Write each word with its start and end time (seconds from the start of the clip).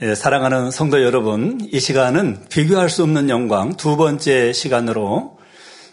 예, 0.00 0.14
사랑하는 0.14 0.70
성도 0.70 1.02
여러분, 1.02 1.58
이 1.72 1.80
시간은 1.80 2.44
비교할 2.50 2.88
수 2.88 3.02
없는 3.02 3.28
영광 3.28 3.76
두 3.76 3.96
번째 3.96 4.52
시간으로 4.52 5.40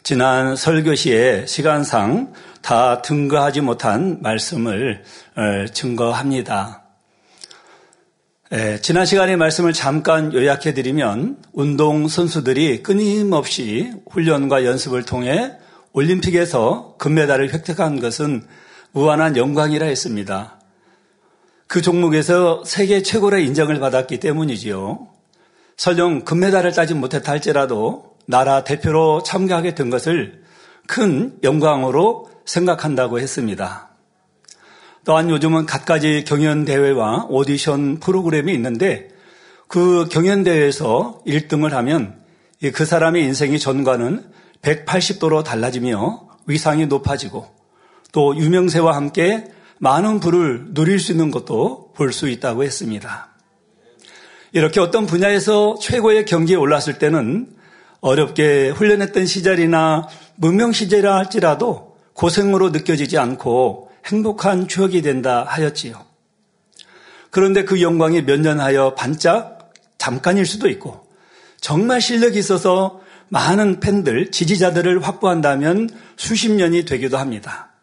지난 0.03 0.55
설교 0.55 0.93
시에 0.93 1.47
시간상 1.47 2.31
다 2.61 3.01
등거하지 3.01 3.61
못한 3.61 4.19
말씀을 4.21 5.03
어, 5.35 5.65
증거합니다. 5.73 6.83
예, 8.51 8.79
지난 8.79 9.07
시간의 9.07 9.37
말씀을 9.37 9.73
잠깐 9.73 10.31
요약해 10.33 10.75
드리면 10.75 11.37
운동 11.51 12.07
선수들이 12.07 12.83
끊임없이 12.83 13.91
훈련과 14.11 14.65
연습을 14.65 15.01
통해 15.01 15.53
올림픽에서 15.93 16.93
금메달을 16.99 17.51
획득한 17.51 17.99
것은 17.99 18.43
무한한 18.91 19.35
영광이라 19.35 19.87
했습니다. 19.87 20.54
그 21.67 21.81
종목에서 21.81 22.63
세계 22.65 23.01
최고로 23.01 23.39
인정을 23.39 23.79
받았기 23.79 24.19
때문이지요. 24.19 25.07
설령 25.77 26.23
금메달을 26.23 26.73
따지 26.73 26.93
못했다 26.93 27.31
할지라도 27.31 28.15
나라 28.27 28.63
대표로 28.63 29.23
참가하게 29.23 29.75
된 29.75 29.89
것을 29.89 30.43
큰 30.87 31.37
영광으로 31.43 32.29
생각한다고 32.45 33.19
했습니다. 33.19 33.89
또한 35.03 35.29
요즘은 35.29 35.65
갖가지 35.65 36.23
경연대회와 36.25 37.27
오디션 37.29 37.99
프로그램이 37.99 38.53
있는데 38.53 39.09
그 39.67 40.07
경연대회에서 40.09 41.21
1등을 41.27 41.71
하면 41.71 42.19
그 42.73 42.85
사람의 42.85 43.23
인생이 43.23 43.59
전과는 43.59 44.25
180도로 44.61 45.43
달라지며 45.43 46.27
위상이 46.47 46.87
높아지고 46.87 47.47
또 48.11 48.35
유명세와 48.35 48.95
함께 48.95 49.51
많은 49.79 50.19
부를 50.19 50.73
누릴 50.73 50.99
수 50.99 51.11
있는 51.11 51.31
것도 51.31 51.93
볼 51.95 52.11
수 52.11 52.29
있다고 52.29 52.63
했습니다. 52.63 53.29
이렇게 54.51 54.79
어떤 54.79 55.05
분야에서 55.05 55.75
최고의 55.81 56.25
경지에 56.25 56.55
올랐을 56.55 56.97
때는 56.97 57.49
어렵게 57.99 58.69
훈련했던 58.69 59.25
시절이나 59.25 60.07
무명 60.35 60.71
시절이라 60.71 61.15
할지라도 61.15 61.97
고생으로 62.13 62.69
느껴지지 62.69 63.17
않고 63.17 63.91
행복한 64.05 64.67
추억이 64.67 65.01
된다 65.01 65.43
하였지요. 65.47 66.05
그런데 67.31 67.65
그 67.65 67.81
영광이 67.81 68.21
몇 68.21 68.39
년 68.39 68.59
하여 68.61 68.93
반짝 68.95 69.73
잠깐일 69.97 70.45
수도 70.45 70.69
있고 70.69 71.05
정말 71.59 71.99
실력이 71.99 72.39
있어서 72.39 73.01
많은 73.27 73.79
팬들, 73.79 74.31
지지자들을 74.31 75.01
확보한다면 75.05 75.89
수십 76.15 76.51
년이 76.51 76.85
되기도 76.85 77.17
합니다. 77.17 77.74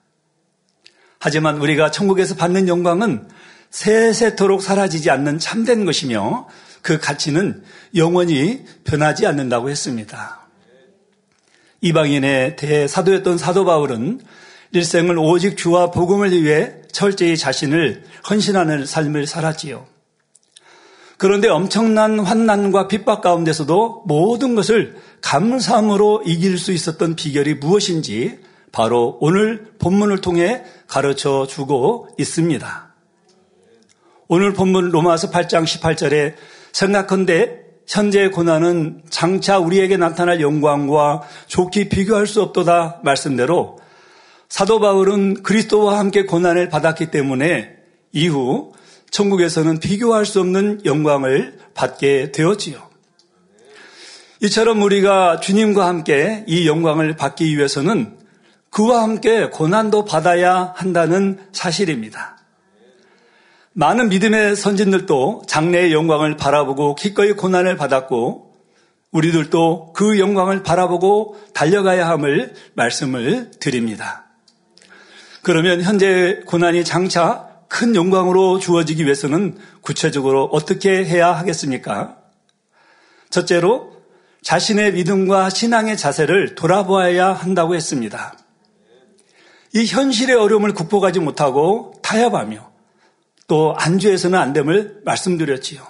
하지만 1.25 1.59
우리가 1.59 1.93
천국에서 1.93 2.35
받는 2.35 2.67
영광은 2.67 3.29
세세토록 3.71 4.61
사라지지 4.61 5.09
않는 5.09 5.39
참된 5.39 5.85
것이며 5.85 6.49
그 6.83 6.99
가치는 6.99 7.63
영원히 7.95 8.65
변하지 8.83 9.29
않는다고 9.29 9.71
했습니다. 9.71 10.41
이방인의 11.81 12.57
대사도였던 12.57 13.39
사도 13.39 13.65
바울은 13.65 14.21
일생을 14.73 15.17
오직 15.17 15.57
주와 15.57 15.93
복음을 15.93 16.33
위해 16.43 16.73
철저히 16.91 17.37
자신을 17.37 18.03
헌신하는 18.29 18.85
삶을 18.85 19.29
살았지요. 19.29 19.87
그런데 21.19 21.47
엄청난 21.47 22.19
환난과 22.19 22.89
핍박 22.89 23.21
가운데서도 23.21 24.07
모든 24.09 24.57
것을 24.57 24.97
감사함으로 25.21 26.25
이길 26.27 26.59
수 26.59 26.73
있었던 26.73 27.15
비결이 27.15 27.55
무엇인지 27.55 28.41
바로 28.73 29.19
오늘 29.21 29.67
본문을 29.79 30.23
통해 30.23 30.65
가르쳐 30.93 31.47
주고 31.47 32.07
있습니다. 32.19 32.95
오늘 34.29 34.53
본문 34.53 34.91
로마서 34.91 35.31
8장 35.31 35.65
18절에 35.65 36.35
생각한데 36.73 37.63
현재의 37.89 38.31
고난은 38.31 39.01
장차 39.09 39.59
우리에게 39.59 39.97
나타날 39.97 40.43
영광과 40.43 41.23
좋게 41.47 41.89
비교할 41.89 42.27
수 42.27 42.43
없도다 42.43 43.01
말씀대로 43.05 43.79
사도 44.51 44.81
바울은 44.81 45.43
그리스도와 45.43 45.99
함께 45.99 46.27
고난을 46.27 46.69
받았기 46.69 47.11
때문에 47.11 47.71
이후 48.13 48.75
천국에서는 49.11 49.79
비교할 49.81 50.27
수 50.27 50.41
없는 50.41 50.83
영광을 50.85 51.57
받게 51.73 52.33
되었지요. 52.33 52.83
이처럼 54.43 54.83
우리가 54.83 55.41
주님과 55.41 55.87
함께 55.87 56.45
이 56.47 56.69
영광을 56.69 57.17
받기 57.17 57.57
위해서는 57.57 58.22
그와 58.73 59.03
함께 59.03 59.51
고난도 59.51 60.07
받아야 60.07 60.73
한다는 60.75 61.39
사실입니다. 61.53 62.39
많은 63.75 64.09
믿음의 64.09 64.57
선진들도 64.57 65.43
장래의 65.47 65.93
영광을 65.93 66.37
바라보고 66.37 66.95
기꺼이 66.95 67.33
고난을 67.33 67.77
받았고 67.77 68.55
우리들도 69.11 69.93
그 69.93 70.19
영광을 70.19 70.63
바라보고 70.63 71.39
달려가야 71.53 72.09
함을 72.09 72.55
말씀을 72.73 73.51
드립니다. 73.61 74.25
그러면 75.43 75.83
현재 75.83 76.41
고난이 76.47 76.85
장차 76.85 77.49
큰 77.69 77.95
영광으로 77.95 78.59
주어지기 78.59 79.05
위해서는 79.05 79.59
구체적으로 79.83 80.45
어떻게 80.47 81.05
해야 81.05 81.33
하겠습니까? 81.33 82.17
첫째로 83.29 83.93
자신의 84.43 84.95
믿음과 84.95 85.51
신앙의 85.51 85.99
자세를 85.99 86.55
돌아보아야 86.55 87.33
한다고 87.33 87.75
했습니다. 87.75 88.35
이 89.75 89.87
현실의 89.87 90.37
어려움을 90.37 90.75
극복하지 90.75 91.21
못하고 91.21 91.95
타협하며 92.03 92.71
또 93.49 93.75
안주해서는 93.77 94.39
안 94.39 94.53
됨을 94.53 95.01
말씀드렸지요. 95.05 95.83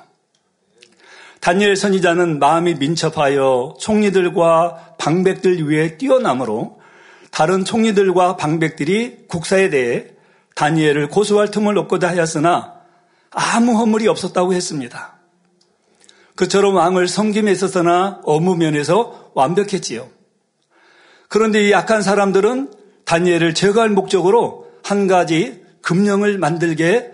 다니엘 1.40 1.74
선지자는 1.74 2.38
마음이 2.38 2.74
민첩하여 2.74 3.74
총리들과 3.80 4.94
방백들 4.98 5.68
위에 5.68 5.96
뛰어남으로 5.96 6.80
다른 7.32 7.64
총리들과 7.64 8.36
방백들이 8.36 9.26
국사에 9.26 9.68
대해 9.68 10.06
다니엘을 10.54 11.08
고소할 11.08 11.50
틈을 11.50 11.76
얻고자 11.78 12.10
하였으나 12.10 12.74
아무 13.30 13.76
허물이 13.76 14.06
없었다고 14.06 14.52
했습니다. 14.52 15.14
그처럼 16.36 16.76
왕을 16.76 17.08
섬김에 17.08 17.50
있어서나 17.50 18.20
업무 18.24 18.54
면에서 18.54 19.30
완벽했지요. 19.34 20.08
그런데 21.28 21.66
이 21.66 21.72
약한 21.72 22.02
사람들은 22.02 22.81
다니엘을 23.12 23.52
제거할 23.52 23.90
목적으로 23.90 24.70
한 24.82 25.06
가지 25.06 25.62
금령을 25.82 26.38
만들게 26.38 27.12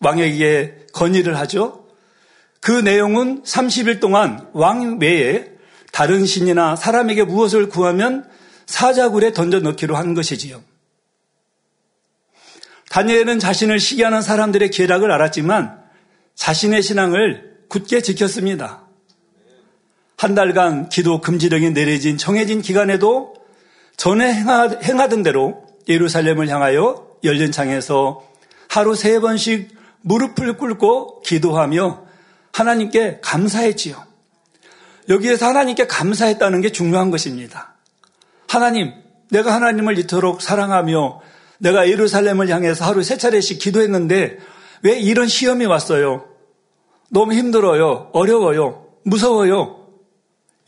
왕에게 0.00 0.86
건의를 0.94 1.36
하죠. 1.40 1.84
그 2.60 2.72
내용은 2.72 3.42
30일 3.42 4.00
동안 4.00 4.48
왕 4.54 4.98
외에 4.98 5.50
다른 5.92 6.24
신이나 6.24 6.74
사람에게 6.74 7.24
무엇을 7.24 7.68
구하면 7.68 8.26
사자굴에 8.64 9.34
던져 9.34 9.60
넣기로 9.60 9.94
한 9.94 10.14
것이지요. 10.14 10.62
다니엘은 12.88 13.40
자신을 13.40 13.78
시기하는 13.78 14.22
사람들의 14.22 14.70
계략을 14.70 15.12
알았지만 15.12 15.82
자신의 16.34 16.82
신앙을 16.82 17.58
굳게 17.68 18.00
지켰습니다. 18.00 18.86
한 20.16 20.34
달간 20.34 20.88
기도 20.88 21.20
금지령이 21.20 21.72
내려진 21.72 22.16
정해진 22.16 22.62
기간에도 22.62 23.39
전에 24.00 24.32
행하던 24.32 25.22
대로 25.22 25.62
예루살렘을 25.86 26.48
향하여 26.48 27.06
열린 27.22 27.52
창에서 27.52 28.22
하루 28.66 28.94
세 28.94 29.20
번씩 29.20 29.76
무릎을 30.00 30.56
꿇고 30.56 31.20
기도하며 31.20 32.06
하나님께 32.50 33.18
감사했지요. 33.20 34.02
여기에서 35.10 35.48
하나님께 35.48 35.86
감사했다는 35.86 36.62
게 36.62 36.72
중요한 36.72 37.10
것입니다. 37.10 37.74
하나님, 38.48 38.94
내가 39.28 39.52
하나님을 39.52 39.98
이토록 39.98 40.40
사랑하며 40.40 41.20
내가 41.58 41.86
예루살렘을 41.90 42.48
향해서 42.48 42.86
하루 42.86 43.02
세 43.02 43.18
차례씩 43.18 43.58
기도했는데 43.58 44.38
왜 44.80 44.98
이런 44.98 45.28
시험이 45.28 45.66
왔어요? 45.66 46.24
너무 47.10 47.34
힘들어요. 47.34 48.08
어려워요. 48.14 48.86
무서워요. 49.04 49.88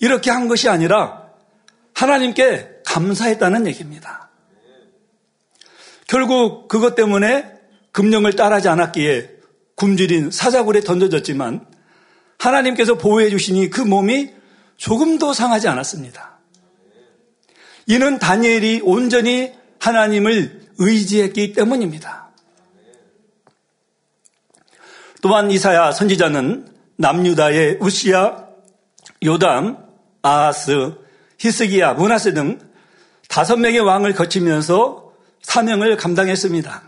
이렇게 0.00 0.30
한 0.30 0.48
것이 0.48 0.68
아니라 0.68 1.28
하나님께 1.94 2.71
감사했다는 2.92 3.66
얘기입니다. 3.68 4.28
결국 6.06 6.68
그것 6.68 6.94
때문에 6.94 7.50
금령을 7.92 8.34
따르지 8.36 8.68
않았기에 8.68 9.30
굶주린 9.76 10.30
사자굴에 10.30 10.80
던져졌지만 10.80 11.66
하나님께서 12.38 12.98
보호해 12.98 13.30
주시니 13.30 13.70
그 13.70 13.80
몸이 13.80 14.34
조금도 14.76 15.32
상하지 15.32 15.68
않았습니다. 15.68 16.38
이는 17.86 18.18
다니엘이 18.18 18.82
온전히 18.84 19.54
하나님을 19.80 20.60
의지했기 20.76 21.54
때문입니다. 21.54 22.28
또한 25.22 25.50
이사야 25.50 25.92
선지자는 25.92 26.68
남유다의 26.96 27.78
우시야, 27.80 28.48
요담, 29.24 29.78
아하스, 30.20 30.94
히스기야, 31.38 31.94
문하세 31.94 32.34
등 32.34 32.71
다섯 33.32 33.56
명의 33.56 33.80
왕을 33.80 34.12
거치면서 34.12 35.10
사명을 35.40 35.96
감당했습니다. 35.96 36.82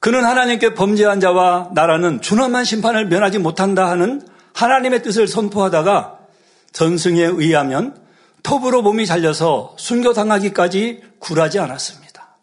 그는 0.00 0.24
하나님께 0.24 0.74
범죄한 0.74 1.20
자와 1.20 1.70
나라는 1.72 2.20
준엄한 2.20 2.64
심판을 2.64 3.06
면하지 3.06 3.38
못한다 3.38 3.88
하는 3.88 4.20
하나님의 4.54 5.04
뜻을 5.04 5.28
선포하다가 5.28 6.18
전승에 6.72 7.22
의하면 7.22 7.96
톱으로 8.42 8.82
몸이 8.82 9.06
잘려서 9.06 9.76
순교당하기까지 9.78 11.00
굴하지 11.20 11.60
않았습니다. 11.60 12.36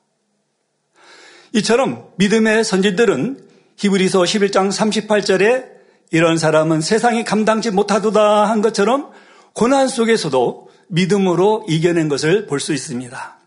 이처럼 1.55 2.07
믿음의 2.15 2.63
선진들은 2.63 3.49
히브리서 3.75 4.21
11장 4.21 4.71
38절에 4.71 5.65
이런 6.11 6.37
사람은 6.37 6.79
세상이 6.79 7.25
감당치 7.25 7.69
못하도다 7.69 8.49
한 8.49 8.61
것처럼 8.61 9.11
고난 9.51 9.89
속에서도 9.89 10.68
믿음으로 10.89 11.65
이겨낸 11.67 12.09
것을 12.09 12.45
볼 12.45 12.59
수 12.59 12.73
있습니다. 12.73 13.37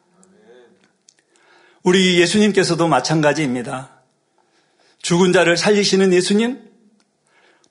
우리 1.83 2.21
예수님께서도 2.21 2.87
마찬가지입니다. 2.89 3.91
죽은 5.03 5.33
자를 5.33 5.57
살리시는 5.57 6.13
예수님, 6.13 6.61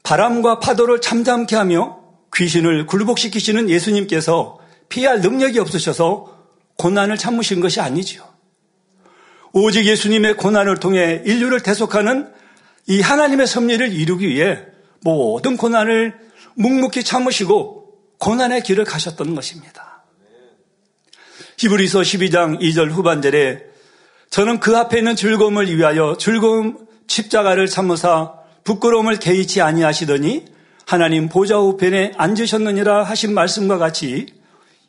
바람과 0.04 0.60
파도를 0.60 1.00
잠잠케 1.00 1.56
하며 1.56 2.02
귀신을 2.36 2.86
굴복시키시는 2.88 3.70
예수님께서 3.70 4.60
피할 4.90 5.22
능력이 5.22 5.60
없으셔서 5.60 6.38
고난을 6.78 7.18
참으신 7.18 7.62
것이 7.62 7.80
아니지요. 7.80 8.24
오직 9.54 9.86
예수님의 9.86 10.36
고난을 10.38 10.78
통해 10.78 11.22
인류를 11.26 11.62
대속하는 11.62 12.32
이 12.88 13.00
하나님의 13.00 13.48
섭리를 13.48 13.94
이루기 13.94 14.28
위해 14.28 14.60
모든 15.04 15.56
고난을 15.56 16.18
묵묵히 16.56 17.04
참으시고 17.04 17.81
고난의 18.22 18.62
길을 18.62 18.86
가셨던 18.86 19.34
것입니다. 19.34 20.04
히브리서 21.58 22.02
12장 22.02 22.60
2절 22.62 22.92
후반절에 22.92 23.64
저는 24.30 24.60
그 24.60 24.78
앞에 24.78 25.00
있는 25.00 25.16
즐거움을 25.16 25.76
위하여 25.76 26.16
즐거움 26.18 26.88
십자가를 27.08 27.68
참으사 27.68 28.34
부끄러움을 28.64 29.18
개의치 29.18 29.62
아니하시더니 29.62 30.46
하나님 30.86 31.30
보좌 31.30 31.58
우편에 31.58 32.14
앉으셨느니라 32.16 33.04
하신 33.04 33.34
말씀과 33.34 33.80
같이 33.80 34.28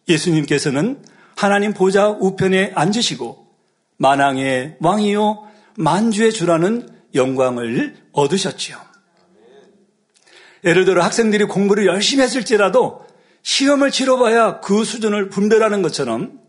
예수님께서는 0.09 1.03
하나님 1.35 1.73
보좌 1.73 2.11
우편에 2.11 2.73
앉으시고 2.75 3.47
만왕의 3.97 4.77
왕이요 4.81 5.49
만주의 5.77 6.33
주라는 6.33 6.89
영광을 7.15 7.97
얻으셨지요. 8.13 8.77
예를 10.65 10.85
들어 10.85 11.03
학생들이 11.03 11.45
공부를 11.45 11.87
열심히 11.87 12.25
했을지라도 12.25 13.12
시험을 13.43 13.91
치러봐야 13.91 14.61
그 14.61 14.85
수준을 14.85 15.29
분별하는 15.29 15.83
것처럼 15.83 16.41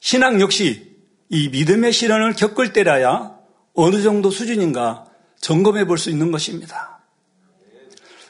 신앙 0.00 0.40
역시 0.40 0.96
이 1.28 1.48
믿음의 1.48 1.92
시련을 1.92 2.34
겪을 2.34 2.72
때라야 2.72 3.36
어느 3.74 4.02
정도 4.02 4.30
수준인가 4.30 5.06
점검해 5.40 5.86
볼 5.86 5.98
수 5.98 6.10
있는 6.10 6.30
것입니다. 6.30 7.00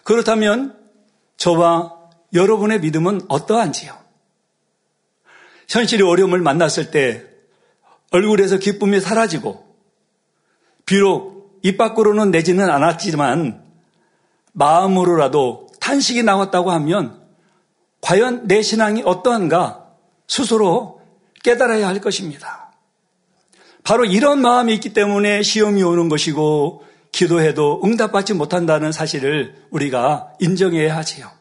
그렇다면 0.02 0.78
저와 1.36 1.94
여러분의 2.32 2.80
믿음은 2.80 3.22
어떠한지요? 3.28 3.96
현실의 5.68 6.06
어려움을 6.06 6.40
만났을 6.40 6.90
때 6.90 7.24
얼굴에서 8.12 8.58
기쁨이 8.58 9.00
사라지고 9.00 9.66
비록 10.84 11.58
입 11.62 11.76
밖으로는 11.76 12.30
내지는 12.30 12.70
않았지만 12.70 13.64
마음으로라도 14.52 15.68
탄식이 15.80 16.22
나왔다고 16.22 16.70
하면 16.70 17.25
과연 18.06 18.46
내 18.46 18.62
신앙이 18.62 19.02
어떠한가 19.04 19.84
스스로 20.28 21.00
깨달아야 21.42 21.88
할 21.88 22.00
것입니다. 22.00 22.70
바로 23.82 24.04
이런 24.04 24.40
마음이 24.40 24.72
있기 24.74 24.92
때문에 24.92 25.42
시험이 25.42 25.82
오는 25.82 26.08
것이고 26.08 26.84
기도해도 27.10 27.80
응답받지 27.84 28.34
못한다는 28.34 28.92
사실을 28.92 29.56
우리가 29.70 30.34
인정해야 30.38 30.96
하지요. 30.96 31.32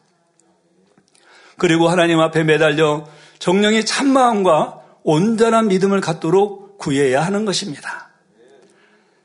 그리고 1.57 1.87
하나님 1.87 2.19
앞에 2.19 2.43
매달려 2.43 3.05
정령의 3.37 3.85
참마음과 3.85 4.81
온전한 5.03 5.67
믿음을 5.67 6.01
갖도록 6.01 6.79
구해야 6.79 7.23
하는 7.23 7.45
것입니다. 7.45 8.09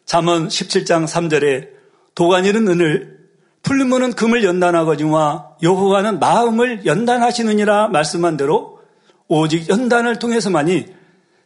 잠언 0.05 0.49
17장 0.49 1.07
3절에 1.07 1.71
도가니는 2.15 2.69
은을 2.69 3.20
풀무는 3.63 4.13
금을 4.15 4.45
연단하거니와 4.45 5.57
여호와는 5.63 6.19
마음을 6.19 6.87
연단하시느니라 6.87 7.89
말씀한 7.89 8.37
대로 8.37 8.81
오직 9.29 9.69
연단을 9.69 10.19
통해서만이 10.19 10.87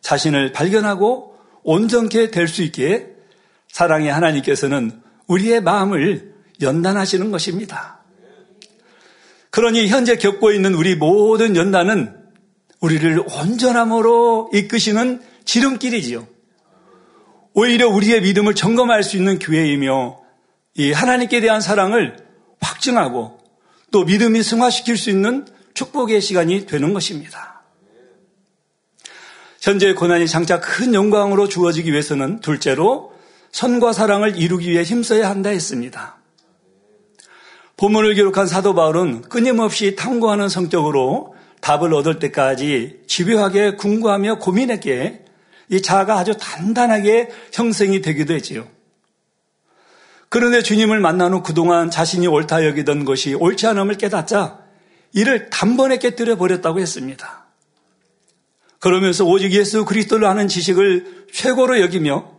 자신을 0.01 0.53
발견하고 0.53 1.37
온전케 1.65 2.31
될 2.31 2.47
수 2.49 2.63
있게 2.63 3.15
사랑의 3.69 4.13
하나님께서는 4.13 5.03
우리의 5.27 5.61
마음을 5.61 6.35
연단하시는 6.63 7.31
것입니다. 7.31 8.05
그러니 9.51 9.89
현재 9.89 10.17
겪고 10.17 10.53
있는 10.53 10.75
우리 10.75 10.95
모든 10.95 11.57
연단은 11.57 12.15
우리를 12.81 13.21
온전함으로 13.21 14.51
이끄시는 14.53 15.23
지름길이지요. 15.45 16.27
오히려 17.55 17.89
우리의 17.89 18.21
믿음을 18.21 18.55
점검할 18.55 19.03
수 19.03 19.17
있는 19.17 19.39
교회이며 19.39 20.24
이 20.77 20.93
하나님께 20.93 21.41
대한 21.41 21.61
사랑을 21.61 22.17
확증하고 22.61 23.39
또 23.93 24.05
믿음이 24.05 24.43
승화시킬 24.43 24.97
수 24.97 25.11
있는 25.11 25.47
축복의 25.75 26.21
시간이 26.21 26.67
되는 26.67 26.93
것입니다. 26.93 27.63
현재 29.61 29.95
고난이 29.95 30.29
장차 30.29 30.61
큰 30.61 30.95
영광으로 30.95 31.49
주어지기 31.49 31.91
위해서는 31.91 32.41
둘째로 32.41 33.15
선과 33.53 33.93
사랑을 33.93 34.37
이루기 34.37 34.71
위해 34.71 34.83
힘써야 34.83 35.31
한다 35.31 35.51
했습니다. 35.51 36.17
본문을 37.77 38.15
기록한 38.15 38.47
사도 38.47 38.75
바울은 38.75 39.23
끊임없이 39.23 39.97
탐구하는 39.97 40.49
성격으로 40.49 41.35
답을 41.61 41.95
얻을 41.95 42.19
때까지 42.19 43.01
집요하게 43.07 43.77
궁구하며 43.77 44.39
고민했기에 44.39 45.25
이 45.71 45.81
자아가 45.81 46.19
아주 46.19 46.37
단단하게 46.39 47.31
형성이 47.53 48.03
되기도 48.03 48.35
했지요. 48.35 48.74
그런데 50.35 50.63
주님을 50.63 50.99
만난 50.99 51.33
후 51.33 51.45
그동안 51.45 51.93
자신이 51.93 52.27
옳다 52.27 52.67
여기던 52.67 53.05
것이 53.05 53.35
옳지 53.35 53.69
않음을 53.69 53.95
깨닫자 53.95 54.59
이를 55.13 55.49
단번에 55.49 55.99
깨뜨려 55.99 56.35
버렸다고 56.35 56.81
했습니다. 56.81 57.47
그러면서 58.81 59.25
오직 59.25 59.53
예수 59.53 59.85
그리스도를 59.85 60.27
아는 60.27 60.49
지식을 60.49 61.29
최고로 61.33 61.81
여기며 61.81 62.33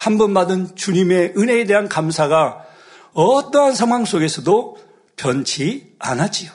한 0.00 0.16
번 0.16 0.32
받은 0.32 0.76
주님의 0.76 1.34
은혜에 1.36 1.64
대한 1.66 1.90
감사가 1.90 2.64
어떠한 3.12 3.74
상황 3.74 4.06
속에서도 4.06 4.78
변치 5.16 5.92
않았지요. 5.98 6.50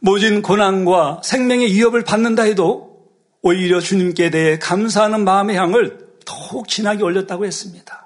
모진 0.00 0.40
고난과 0.40 1.20
생명의 1.22 1.70
위협을 1.70 2.02
받는다 2.04 2.44
해도 2.44 3.10
오히려 3.42 3.78
주님께 3.78 4.30
대해 4.30 4.58
감사하는 4.58 5.22
마음의 5.22 5.54
향을 5.56 5.98
더욱 6.24 6.66
진하게 6.66 7.02
올렸다고 7.02 7.44
했습니다. 7.44 8.01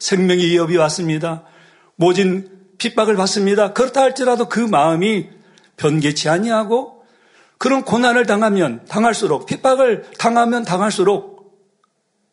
생명의 0.00 0.46
위협이 0.46 0.76
왔습니다. 0.76 1.44
모진 1.94 2.50
핍박을 2.78 3.14
받습니다. 3.14 3.72
그렇다 3.72 4.00
할지라도 4.00 4.48
그 4.48 4.58
마음이 4.58 5.28
변개치 5.76 6.28
아니하고 6.28 7.04
그런 7.58 7.84
고난을 7.84 8.26
당하면 8.26 8.84
당할수록 8.86 9.46
핍박을 9.46 10.10
당하면 10.18 10.64
당할수록 10.64 11.60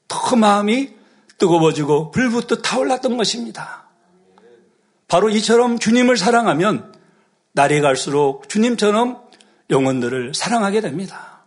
더 0.08 0.36
마음이 0.36 0.94
뜨거워지고 1.38 2.12
불붙듯 2.12 2.62
타올랐던 2.64 3.18
것입니다. 3.18 3.90
바로 5.08 5.30
이처럼 5.30 5.80
주님을 5.80 6.18
사랑하면 6.18 6.94
날이 7.52 7.82
갈수록 7.82 8.48
주님처럼 8.50 9.22
영혼들을 9.70 10.34
사랑하게 10.34 10.82
됩니다. 10.82 11.44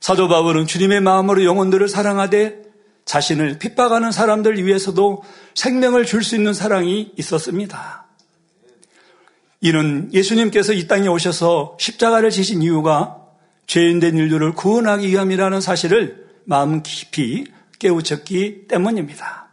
사도 0.00 0.28
바울은 0.28 0.66
주님의 0.66 1.00
마음으로 1.00 1.44
영혼들을 1.44 1.88
사랑하되 1.88 2.62
자신을 3.04 3.58
핍박하는 3.58 4.12
사람들 4.12 4.64
위해서도 4.64 5.22
생명을 5.54 6.04
줄 6.06 6.22
수 6.22 6.36
있는 6.36 6.54
사랑이 6.54 7.12
있었습니다. 7.16 8.06
이는 9.60 10.10
예수님께서 10.12 10.72
이 10.72 10.86
땅에 10.86 11.08
오셔서 11.08 11.76
십자가를 11.80 12.30
지신 12.30 12.62
이유가 12.62 13.16
죄인된 13.66 14.16
인류를 14.16 14.52
구원하기 14.52 15.08
위함이라는 15.08 15.60
사실을 15.60 16.26
마음 16.44 16.82
깊이 16.82 17.46
깨우쳤기 17.78 18.68
때문입니다. 18.68 19.48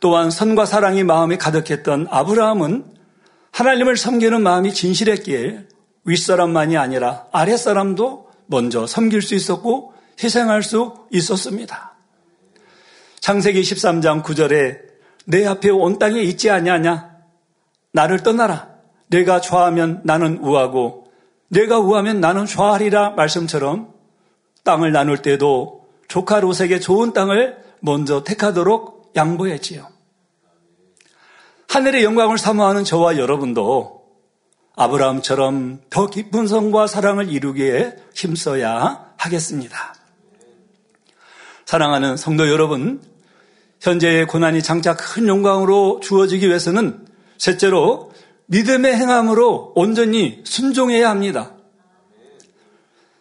또한 0.00 0.30
선과 0.30 0.66
사랑이 0.66 1.04
마음에 1.04 1.38
가득했던 1.38 2.08
아브라함은 2.10 2.84
하나님을 3.52 3.96
섬기는 3.96 4.42
마음이 4.42 4.74
진실했기에 4.74 5.66
윗사람만이 6.04 6.76
아니라 6.76 7.26
아랫사람도 7.32 8.28
먼저 8.46 8.86
섬길 8.86 9.22
수 9.22 9.34
있었고 9.34 9.93
희생할 10.22 10.62
수 10.62 11.06
있었습니다. 11.10 11.94
창세기 13.20 13.62
13장 13.62 14.22
9절에 14.22 14.80
내 15.26 15.46
앞에 15.46 15.70
온 15.70 15.98
땅에 15.98 16.20
있지 16.22 16.50
아니하냐? 16.50 17.14
나를 17.92 18.22
떠나라. 18.22 18.68
내가 19.08 19.40
좌하면 19.40 20.02
나는 20.04 20.38
우하고 20.38 21.04
내가 21.48 21.78
우하면 21.78 22.20
나는 22.20 22.46
좌하리라 22.46 23.10
말씀처럼 23.10 23.92
땅을 24.64 24.92
나눌 24.92 25.22
때도 25.22 25.86
조카 26.08 26.40
롯에게 26.40 26.80
좋은 26.80 27.12
땅을 27.12 27.58
먼저 27.80 28.24
택하도록 28.24 29.12
양보했지요. 29.14 29.88
하늘의 31.68 32.04
영광을 32.04 32.38
사모하는 32.38 32.84
저와 32.84 33.18
여러분도 33.18 34.04
아브라함처럼 34.76 35.82
더 35.90 36.06
깊은 36.06 36.46
성과 36.46 36.86
사랑을 36.86 37.30
이루기에 37.30 37.96
힘써야 38.14 39.12
하겠습니다. 39.16 39.94
사랑하는 41.64 42.16
성도 42.16 42.48
여러분, 42.48 43.00
현재의 43.80 44.26
고난이 44.26 44.62
장차 44.62 44.96
큰 44.96 45.28
영광으로 45.28 46.00
주어지기 46.02 46.48
위해서는 46.48 47.06
셋째로 47.38 48.12
믿음의 48.46 48.94
행함으로 48.94 49.72
온전히 49.74 50.42
순종해야 50.44 51.08
합니다. 51.08 51.52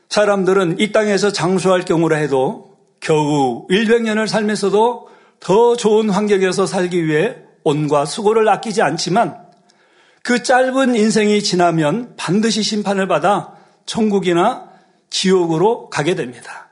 사람들은 0.09 0.79
이 0.79 0.91
땅에서 0.91 1.31
장수할 1.31 1.85
경우라 1.85 2.17
해도 2.17 2.77
겨우 2.99 3.65
100년을 3.67 4.27
살면서도 4.27 5.09
더 5.39 5.75
좋은 5.75 6.09
환경에서 6.09 6.65
살기 6.65 7.05
위해 7.07 7.35
온과 7.63 8.05
수고를 8.05 8.47
아끼지 8.47 8.81
않지만 8.81 9.37
그 10.21 10.43
짧은 10.43 10.95
인생이 10.95 11.43
지나면 11.43 12.13
반드시 12.15 12.63
심판을 12.63 13.07
받아 13.07 13.55
천국이나 13.85 14.69
지옥으로 15.09 15.89
가게 15.89 16.15
됩니다. 16.15 16.62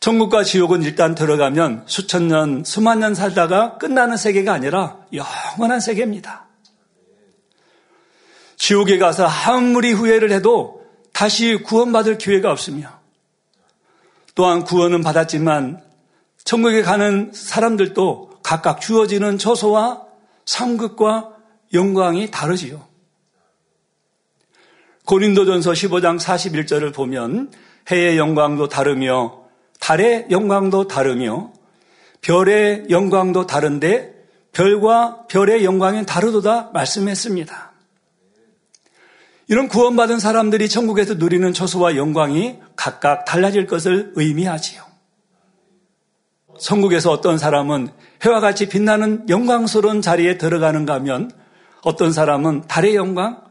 천국과 0.00 0.44
지옥은 0.44 0.82
일단 0.82 1.14
들어가면 1.14 1.84
수천 1.86 2.28
년, 2.28 2.64
수만 2.64 3.00
년 3.00 3.14
살다가 3.14 3.76
끝나는 3.76 4.16
세계가 4.16 4.52
아니라 4.52 4.98
영원한 5.12 5.78
세계입니다. 5.80 6.46
지옥에 8.56 8.98
가서 8.98 9.26
아무리 9.26 9.92
후회를 9.92 10.32
해도 10.32 10.86
다시 11.12 11.56
구원받을 11.56 12.16
기회가 12.16 12.50
없으며 12.50 12.88
또한 14.34 14.64
구원은 14.64 15.02
받았지만 15.02 15.82
천국에 16.44 16.82
가는 16.82 17.30
사람들도 17.34 18.40
각각 18.42 18.80
주어지는 18.80 19.36
처소와 19.36 20.06
상급과 20.46 21.36
영광이 21.74 22.30
다르지요. 22.30 22.88
고린도전서 25.04 25.72
15장 25.72 26.18
41절을 26.18 26.94
보면 26.94 27.52
해의 27.90 28.16
영광도 28.16 28.68
다르며 28.68 29.39
달의 29.80 30.26
영광도 30.30 30.86
다르며 30.86 31.52
별의 32.20 32.86
영광도 32.90 33.46
다른데 33.46 34.14
별과 34.52 35.26
별의 35.28 35.64
영광은 35.64 36.06
다르도다 36.06 36.70
말씀했습니다. 36.72 37.70
이런 39.48 39.68
구원받은 39.68 40.20
사람들이 40.20 40.68
천국에서 40.68 41.14
누리는 41.14 41.52
처소와 41.52 41.96
영광이 41.96 42.58
각각 42.76 43.24
달라질 43.24 43.66
것을 43.66 44.12
의미하지요. 44.14 44.82
천국에서 46.60 47.10
어떤 47.10 47.38
사람은 47.38 47.88
해와 48.24 48.38
같이 48.38 48.68
빛나는 48.68 49.28
영광스러운 49.28 50.02
자리에 50.02 50.38
들어가는가 50.38 50.94
하면 50.94 51.32
어떤 51.82 52.12
사람은 52.12 52.68
달의 52.68 52.94
영광 52.94 53.42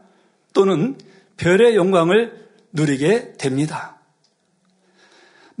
또는 0.54 0.96
별의 1.36 1.76
영광을 1.76 2.48
누리게 2.72 3.34
됩니다. 3.36 3.99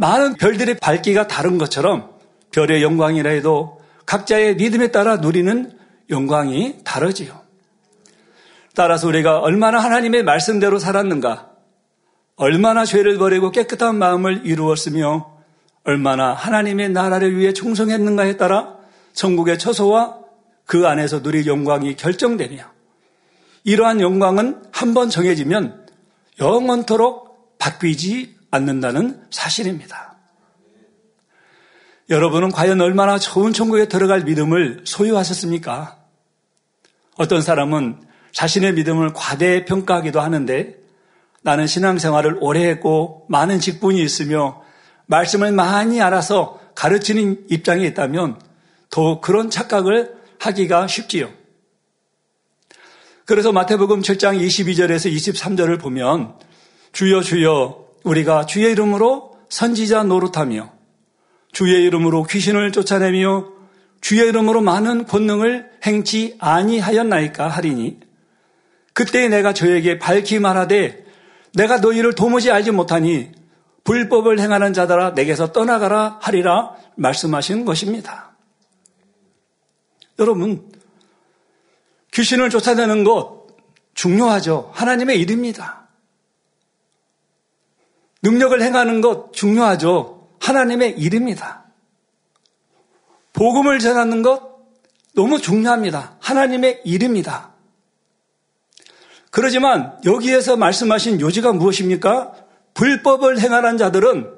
많은 0.00 0.36
별들의 0.36 0.76
밝기가 0.80 1.28
다른 1.28 1.58
것처럼 1.58 2.10
별의 2.52 2.82
영광이라 2.82 3.30
해도 3.30 3.82
각자의 4.06 4.56
믿음에 4.56 4.90
따라 4.90 5.16
누리는 5.16 5.72
영광이 6.08 6.78
다르지요. 6.84 7.38
따라서 8.74 9.06
우리가 9.08 9.40
얼마나 9.40 9.78
하나님의 9.78 10.22
말씀대로 10.22 10.78
살았는가, 10.78 11.50
얼마나 12.36 12.86
죄를 12.86 13.18
버리고 13.18 13.50
깨끗한 13.50 13.96
마음을 13.96 14.46
이루었으며, 14.46 15.36
얼마나 15.84 16.32
하나님의 16.32 16.88
나라를 16.90 17.36
위해 17.36 17.52
충성했는가에 17.52 18.38
따라 18.38 18.76
천국의 19.12 19.58
처소와 19.58 20.18
그 20.64 20.86
안에서 20.88 21.20
누릴 21.22 21.46
영광이 21.46 21.96
결정되며 21.96 22.64
이러한 23.64 24.00
영광은 24.00 24.62
한 24.72 24.94
번 24.94 25.10
정해지면 25.10 25.86
영원토록 26.40 27.58
바뀌지 27.58 28.39
않는다는 28.50 29.22
사실입니다. 29.30 30.16
여러분은 32.08 32.50
과연 32.50 32.80
얼마나 32.80 33.18
좋은 33.18 33.52
천국에 33.52 33.86
들어갈 33.86 34.24
믿음을 34.24 34.82
소유하셨습니까? 34.84 35.96
어떤 37.16 37.40
사람은 37.40 38.02
자신의 38.32 38.74
믿음을 38.74 39.12
과대 39.12 39.64
평가하기도 39.64 40.20
하는데 40.20 40.76
나는 41.42 41.66
신앙생활을 41.66 42.38
오래 42.40 42.68
했고 42.68 43.26
많은 43.28 43.60
직분이 43.60 44.02
있으며 44.02 44.62
말씀을 45.06 45.52
많이 45.52 46.00
알아서 46.02 46.60
가르치는 46.74 47.46
입장에 47.50 47.84
있다면 47.86 48.40
더 48.90 49.20
그런 49.20 49.50
착각을 49.50 50.16
하기가 50.38 50.86
쉽지요. 50.86 51.30
그래서 53.24 53.52
마태복음 53.52 54.02
7장 54.02 54.40
22절에서 54.40 55.14
23절을 55.14 55.80
보면 55.80 56.34
주여 56.92 57.22
주여 57.22 57.89
우리가 58.04 58.46
주의 58.46 58.72
이름으로 58.72 59.36
선지자 59.48 60.04
노릇하며 60.04 60.72
주의 61.52 61.84
이름으로 61.84 62.24
귀신을 62.24 62.72
쫓아내며 62.72 63.48
주의 64.00 64.28
이름으로 64.28 64.60
많은 64.60 65.06
권능을 65.06 65.70
행치 65.84 66.36
아니하였나이까 66.38 67.48
하리니 67.48 68.00
그때 68.92 69.28
내가 69.28 69.52
저에게 69.52 69.98
밝히 69.98 70.38
말하되 70.38 71.04
내가 71.54 71.78
너희를 71.78 72.14
도무지 72.14 72.50
알지 72.50 72.70
못하니 72.70 73.32
불법을 73.84 74.38
행하는 74.38 74.72
자들아 74.72 75.10
내게서 75.10 75.52
떠나가라 75.52 76.18
하리라 76.20 76.76
말씀하신 76.96 77.64
것입니다. 77.64 78.32
여러분, 80.18 80.70
귀신을 82.12 82.50
쫓아내는 82.50 83.04
것 83.04 83.46
중요하죠. 83.94 84.70
하나님의 84.74 85.18
일입니다. 85.20 85.79
능력을 88.22 88.60
행하는 88.60 89.00
것 89.00 89.32
중요하죠. 89.32 90.28
하나님의 90.40 90.98
일입니다. 90.98 91.64
복음을 93.32 93.78
전하는 93.78 94.22
것 94.22 94.50
너무 95.14 95.40
중요합니다. 95.40 96.16
하나님의 96.20 96.82
일입니다. 96.84 97.50
그러지만 99.30 99.98
여기에서 100.04 100.56
말씀하신 100.56 101.20
요지가 101.20 101.52
무엇입니까? 101.52 102.34
불법을 102.74 103.38
행하는 103.40 103.78
자들은 103.78 104.32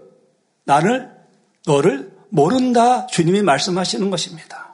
나를, 0.64 1.10
너를 1.66 2.12
모른다. 2.28 3.06
주님이 3.06 3.42
말씀하시는 3.42 4.10
것입니다. 4.10 4.72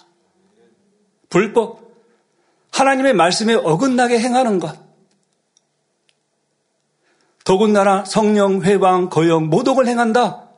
불법, 1.28 1.92
하나님의 2.72 3.14
말씀에 3.14 3.54
어긋나게 3.54 4.18
행하는 4.18 4.58
것. 4.58 4.87
더군다나 7.48 8.04
성령, 8.04 8.60
회방, 8.62 9.08
거역, 9.08 9.44
모독을 9.44 9.86
행한다. 9.86 10.50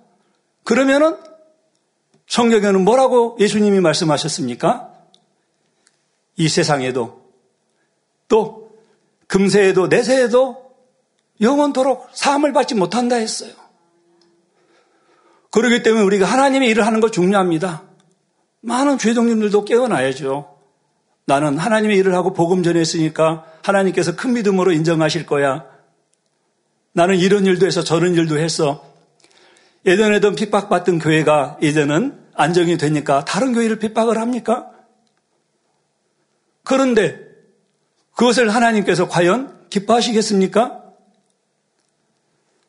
그러면은 0.64 1.16
성경에는 2.26 2.82
뭐라고 2.82 3.36
예수님이 3.38 3.78
말씀하셨습니까? 3.78 4.92
이 6.34 6.48
세상에도 6.48 7.22
또 8.26 8.72
금세에도 9.28 9.86
내세에도 9.86 10.72
영원토록 11.40 12.08
사함을 12.12 12.52
받지 12.52 12.74
못한다 12.74 13.14
했어요. 13.14 13.52
그렇기 15.52 15.84
때문에 15.84 16.02
우리가 16.02 16.26
하나님의 16.26 16.70
일을 16.70 16.84
하는 16.84 16.98
것 16.98 17.12
중요합니다. 17.12 17.84
많은 18.62 18.98
죄종님들도 18.98 19.64
깨어나야죠. 19.64 20.58
나는 21.24 21.56
하나님의 21.56 21.96
일을 21.98 22.14
하고 22.14 22.32
복음 22.32 22.64
전했으니까 22.64 23.44
하나님께서 23.62 24.16
큰 24.16 24.32
믿음으로 24.32 24.72
인정하실 24.72 25.26
거야. 25.26 25.69
나는 26.92 27.16
이런 27.16 27.46
일도 27.46 27.66
해서 27.66 27.82
저런 27.82 28.14
일도 28.14 28.38
했어. 28.38 28.84
예전에도 29.86 30.32
핍박받던 30.32 30.98
교회가 30.98 31.58
이제는 31.62 32.18
안정이 32.34 32.76
되니까 32.76 33.24
다른 33.24 33.52
교회를 33.52 33.78
핍박을 33.78 34.18
합니까? 34.18 34.70
그런데 36.64 37.18
그것을 38.14 38.54
하나님께서 38.54 39.08
과연 39.08 39.68
기뻐하시겠습니까? 39.70 40.82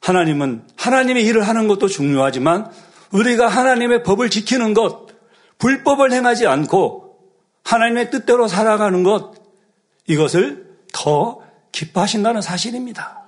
하나님은 0.01 0.68
하나님의 0.78 1.25
일을 1.25 1.48
하는 1.48 1.68
것도 1.68 1.88
중요하지만 1.88 2.72
우리가 3.12 3.48
하나님의 3.48 4.04
법을 4.04 4.30
지키는 4.30 4.74
것, 4.74 5.08
불법을 5.58 6.12
행하지 6.12 6.48
않고 6.48 7.18
하나님의 7.63 8.10
뜻대로 8.10 8.48
살아가는 8.48 9.04
것, 9.04 9.34
이것을 10.08 10.78
더 10.94 11.42
기뻐하신다는 11.72 12.42
사실입니다. 12.42 13.21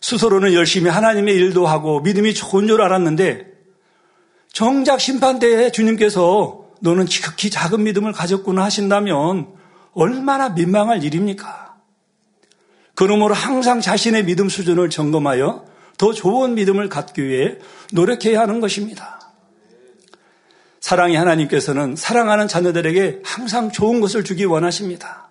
스스로는 0.00 0.52
열심히 0.52 0.90
하나님의 0.90 1.34
일도 1.34 1.66
하고 1.66 2.00
믿음이 2.00 2.34
좋은 2.34 2.66
줄 2.66 2.82
알았는데 2.82 3.46
정작 4.52 5.00
심판대에 5.00 5.70
주님께서 5.72 6.66
너는 6.80 7.06
지극히 7.06 7.50
작은 7.50 7.82
믿음을 7.84 8.12
가졌구나 8.12 8.64
하신다면 8.64 9.48
얼마나 9.92 10.50
민망할 10.50 11.02
일입니까? 11.02 11.76
그러므로 12.94 13.34
항상 13.34 13.80
자신의 13.80 14.24
믿음 14.24 14.48
수준을 14.48 14.90
점검하여 14.90 15.64
더 15.98 16.12
좋은 16.12 16.54
믿음을 16.54 16.88
갖기 16.88 17.22
위해 17.22 17.56
노력해야 17.92 18.40
하는 18.40 18.60
것입니다. 18.60 19.20
사랑의 20.80 21.16
하나님께서는 21.16 21.96
사랑하는 21.96 22.48
자녀들에게 22.48 23.20
항상 23.24 23.72
좋은 23.72 24.00
것을 24.00 24.24
주기 24.24 24.44
원하십니다. 24.44 25.25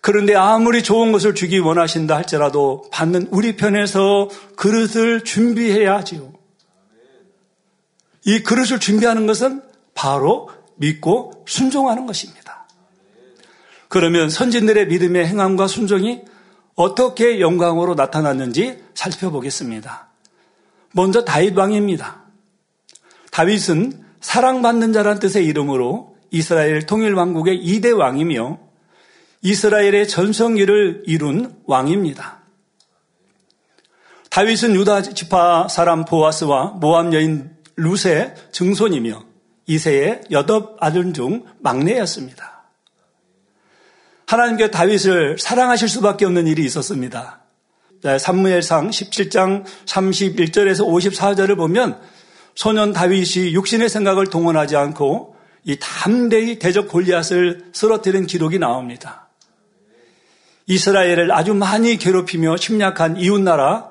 그런데 0.00 0.34
아무리 0.34 0.82
좋은 0.82 1.12
것을 1.12 1.34
주기 1.34 1.58
원하신다 1.58 2.16
할지라도 2.16 2.84
받는 2.90 3.28
우리 3.30 3.56
편에서 3.56 4.28
그릇을 4.56 5.24
준비해야 5.24 5.96
하지요. 5.96 6.32
이 8.24 8.42
그릇을 8.42 8.80
준비하는 8.80 9.26
것은 9.26 9.62
바로 9.94 10.50
믿고 10.76 11.44
순종하는 11.46 12.06
것입니다. 12.06 12.66
그러면 13.88 14.30
선진들의 14.30 14.86
믿음의 14.86 15.26
행함과 15.26 15.66
순종이 15.66 16.22
어떻게 16.74 17.40
영광으로 17.40 17.94
나타났는지 17.94 18.82
살펴보겠습니다. 18.94 20.08
먼저 20.92 21.24
다윗 21.24 21.56
왕입니다. 21.56 22.22
다윗은 23.32 24.04
사랑받는 24.20 24.92
자란 24.92 25.18
뜻의 25.18 25.44
이름으로 25.46 26.16
이스라엘 26.30 26.86
통일 26.86 27.14
왕국의 27.14 27.62
2대 27.64 27.96
왕이며 27.96 28.69
이스라엘의 29.42 30.06
전성기를 30.08 31.04
이룬 31.06 31.56
왕입니다. 31.66 32.40
다윗은 34.30 34.74
유다 34.74 35.02
지파 35.02 35.68
사람 35.68 36.04
보아스와 36.04 36.76
모함 36.80 37.12
여인 37.14 37.50
룻의 37.76 38.34
증손이며 38.52 39.24
이세의 39.66 40.22
여덟 40.30 40.68
아들 40.78 41.12
중 41.12 41.44
막내였습니다. 41.58 42.64
하나님께 44.26 44.70
다윗을 44.70 45.38
사랑하실 45.38 45.88
수밖에 45.88 46.24
없는 46.26 46.46
일이 46.46 46.64
있었습니다. 46.64 47.40
삼무엘상 48.18 48.90
17장 48.90 49.64
31절에서 49.86 50.86
54절을 50.86 51.56
보면 51.56 52.00
소년 52.54 52.92
다윗이 52.92 53.54
육신의 53.54 53.88
생각을 53.88 54.28
동원하지 54.28 54.76
않고 54.76 55.36
이 55.64 55.76
담대히 55.80 56.58
대적 56.58 56.88
골리앗을 56.88 57.70
쓰러뜨린 57.72 58.26
기록이 58.26 58.58
나옵니다. 58.58 59.29
이스라엘을 60.70 61.32
아주 61.32 61.52
많이 61.52 61.96
괴롭히며 61.96 62.56
침략한 62.56 63.16
이웃나라 63.16 63.90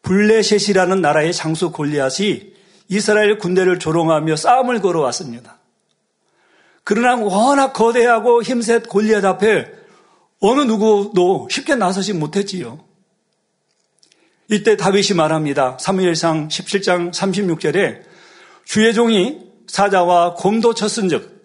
블레셋이라는 0.00 1.02
나라의 1.02 1.34
장수 1.34 1.72
골리앗이 1.72 2.54
이스라엘 2.88 3.36
군대를 3.36 3.78
조롱하며 3.78 4.36
싸움을 4.36 4.80
걸어왔습니다. 4.80 5.58
그러나 6.84 7.16
워낙 7.16 7.74
거대하고 7.74 8.42
힘센 8.42 8.82
골리앗 8.84 9.26
앞에 9.26 9.66
어느 10.40 10.62
누구도 10.62 11.48
쉽게 11.50 11.74
나서지 11.74 12.14
못했지요. 12.14 12.82
이때 14.48 14.76
다윗이 14.78 15.16
말합니다. 15.16 15.76
사무엘상 15.78 16.48
17장 16.48 17.12
36절에 17.12 18.02
주의 18.64 18.94
종이 18.94 19.40
사자와 19.66 20.34
곰도 20.34 20.72
쳤은즉 20.72 21.36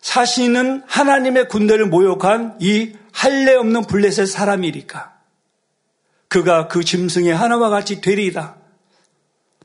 사시는 0.00 0.82
하나님의 0.86 1.48
군대를 1.48 1.86
모욕한 1.86 2.58
이 2.60 2.92
할례 3.12 3.54
없는 3.54 3.84
블레셋 3.86 4.26
사람이리까 4.26 5.12
그가 6.28 6.66
그 6.68 6.82
짐승의 6.82 7.34
하나와 7.34 7.68
같이 7.68 8.00
되리이다. 8.00 8.56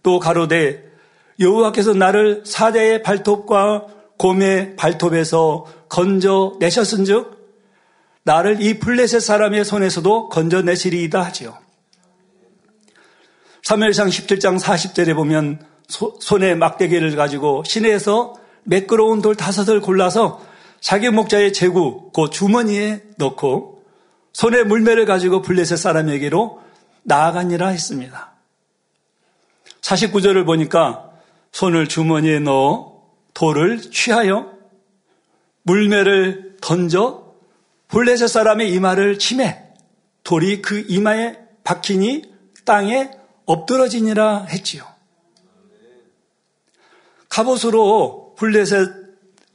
또 0.04 0.20
가로되 0.20 0.92
여호와께서 1.39 1.94
나를 1.94 2.44
사자의 2.46 3.04
발톱과 3.04 3.88
곰의 4.18 4.75
발톱에서 4.75 5.66
건져 5.89 6.56
내셨은즉 6.60 7.38
나를 8.24 8.62
이 8.62 8.80
블레셋 8.80 9.22
사람의 9.22 9.63
손에서도 9.63 10.30
건져 10.30 10.62
내시리이다 10.62 11.22
하지요. 11.22 11.58
3일상 13.63 14.10
17장 14.10 14.60
40절에 14.60 15.16
보면 15.16 15.66
소, 15.88 16.18
손에 16.20 16.56
막대기를 16.56 17.16
가지고 17.16 17.63
시내에서 17.66 18.36
매끄러운 18.63 19.22
돌 19.22 19.36
다섯을 19.36 19.82
골라서 19.82 20.42
자기 20.80 21.10
목자의 21.10 21.54
제구, 21.54 22.12
그 22.12 22.30
주머니에 22.30 23.04
넣고 23.18 23.84
손에 24.34 24.63
물매를 24.63 25.06
가지고 25.06 25.42
블레셋 25.42 25.78
사람에게로 25.78 26.62
나아가니라 27.04 27.70
했습니다. 27.70 28.34
49절을 29.82 30.46
보니까 30.46 31.12
손을 31.52 31.88
주머니에 31.88 32.40
넣어 32.40 33.02
돌을 33.34 33.82
취하여 33.92 34.52
물매를 35.63 36.58
던져 36.62 37.34
블레셋 37.88 38.30
사람의 38.30 38.72
이마를 38.74 39.18
치매 39.18 39.63
돌이 40.24 40.62
그 40.62 40.86
이마에 40.88 41.40
박히니 41.63 42.24
땅에 42.66 43.12
엎드러지니라 43.46 44.46
했지요. 44.50 44.84
갑옷으로 47.30 48.36
블레셋 48.38 49.07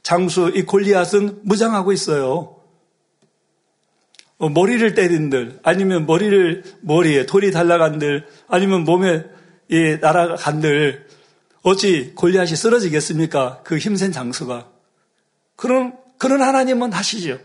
장수 0.03 0.51
이 0.53 0.63
골리앗은 0.63 1.39
무장하고 1.43 1.93
있어요. 1.93 2.59
어, 4.37 4.49
머리를 4.49 4.93
때린들 4.93 5.59
아니면 5.63 6.05
머리를 6.05 6.63
머리에 6.81 7.25
돌이 7.25 7.51
달라간들 7.51 8.27
아니면 8.47 8.83
몸에 8.83 9.23
이 9.69 9.97
날아간들 10.01 11.07
어찌 11.61 12.13
골리앗이 12.13 12.55
쓰러지겠습니까? 12.57 13.61
그 13.63 13.77
힘센 13.77 14.11
장수가 14.11 14.69
그런 15.55 15.97
그런 16.17 16.41
하나님은 16.41 16.91
하시죠. 16.91 17.39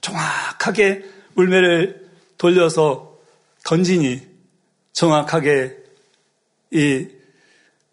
정확하게 0.00 1.04
물매를 1.34 2.08
돌려서 2.38 3.18
던지니 3.64 4.26
정확하게 4.92 5.76
이 6.70 7.08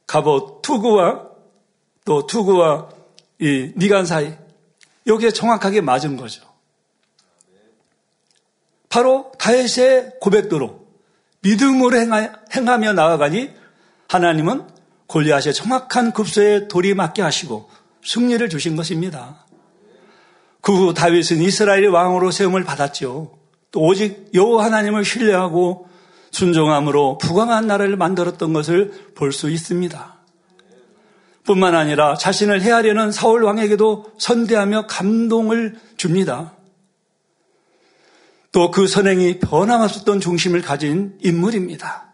갑옷 0.08 0.62
투구와 0.62 1.30
또 2.06 2.26
투구와 2.26 2.90
이 3.42 3.72
미간 3.76 4.06
사이 4.06 4.34
여기에 5.08 5.32
정확하게 5.32 5.82
맞은 5.82 6.16
거죠. 6.16 6.44
바로 8.88 9.32
다윗의 9.40 10.14
고백대로 10.22 10.86
믿음으로 11.42 11.98
행하 11.98 12.78
며 12.78 12.94
나아가니 12.94 13.50
하나님은 14.10 14.68
골리앗의 15.08 15.54
정확한 15.54 16.14
급소에 16.14 16.68
돌이 16.68 16.94
맞게 16.94 17.22
하시고 17.22 17.70
승리를 18.06 18.48
주신 18.50 18.76
것입니다. 18.76 19.46
그 20.62 20.74
후 20.74 20.94
다윗은 20.94 21.42
이스라엘의 21.42 21.88
왕으로 21.88 22.30
세움을 22.30 22.64
받았죠. 22.64 23.38
또 23.72 23.82
오직 23.82 24.30
여호와 24.34 24.66
하나님을 24.66 25.04
신뢰하고 25.04 25.88
순종함으로 26.30 27.18
부강한 27.18 27.66
나라를 27.66 27.96
만들었던 27.98 28.54
것을 28.54 29.14
볼 29.16 29.32
수 29.32 29.50
있습니다. 29.50 30.21
뿐만 31.44 31.76
아니라 31.76 32.16
자신을 32.16 32.62
헤아려는 32.62 33.12
사울 33.12 33.44
왕에게도 33.44 34.14
선대하며 34.18 34.88
감동을 34.88 35.76
줍니다. 35.98 36.56
또 38.52 38.70
그 38.70 38.88
선행이 38.88 39.40
변함없었던 39.40 40.20
중심을 40.20 40.62
가진 40.62 41.18
인물입니다. 41.22 42.14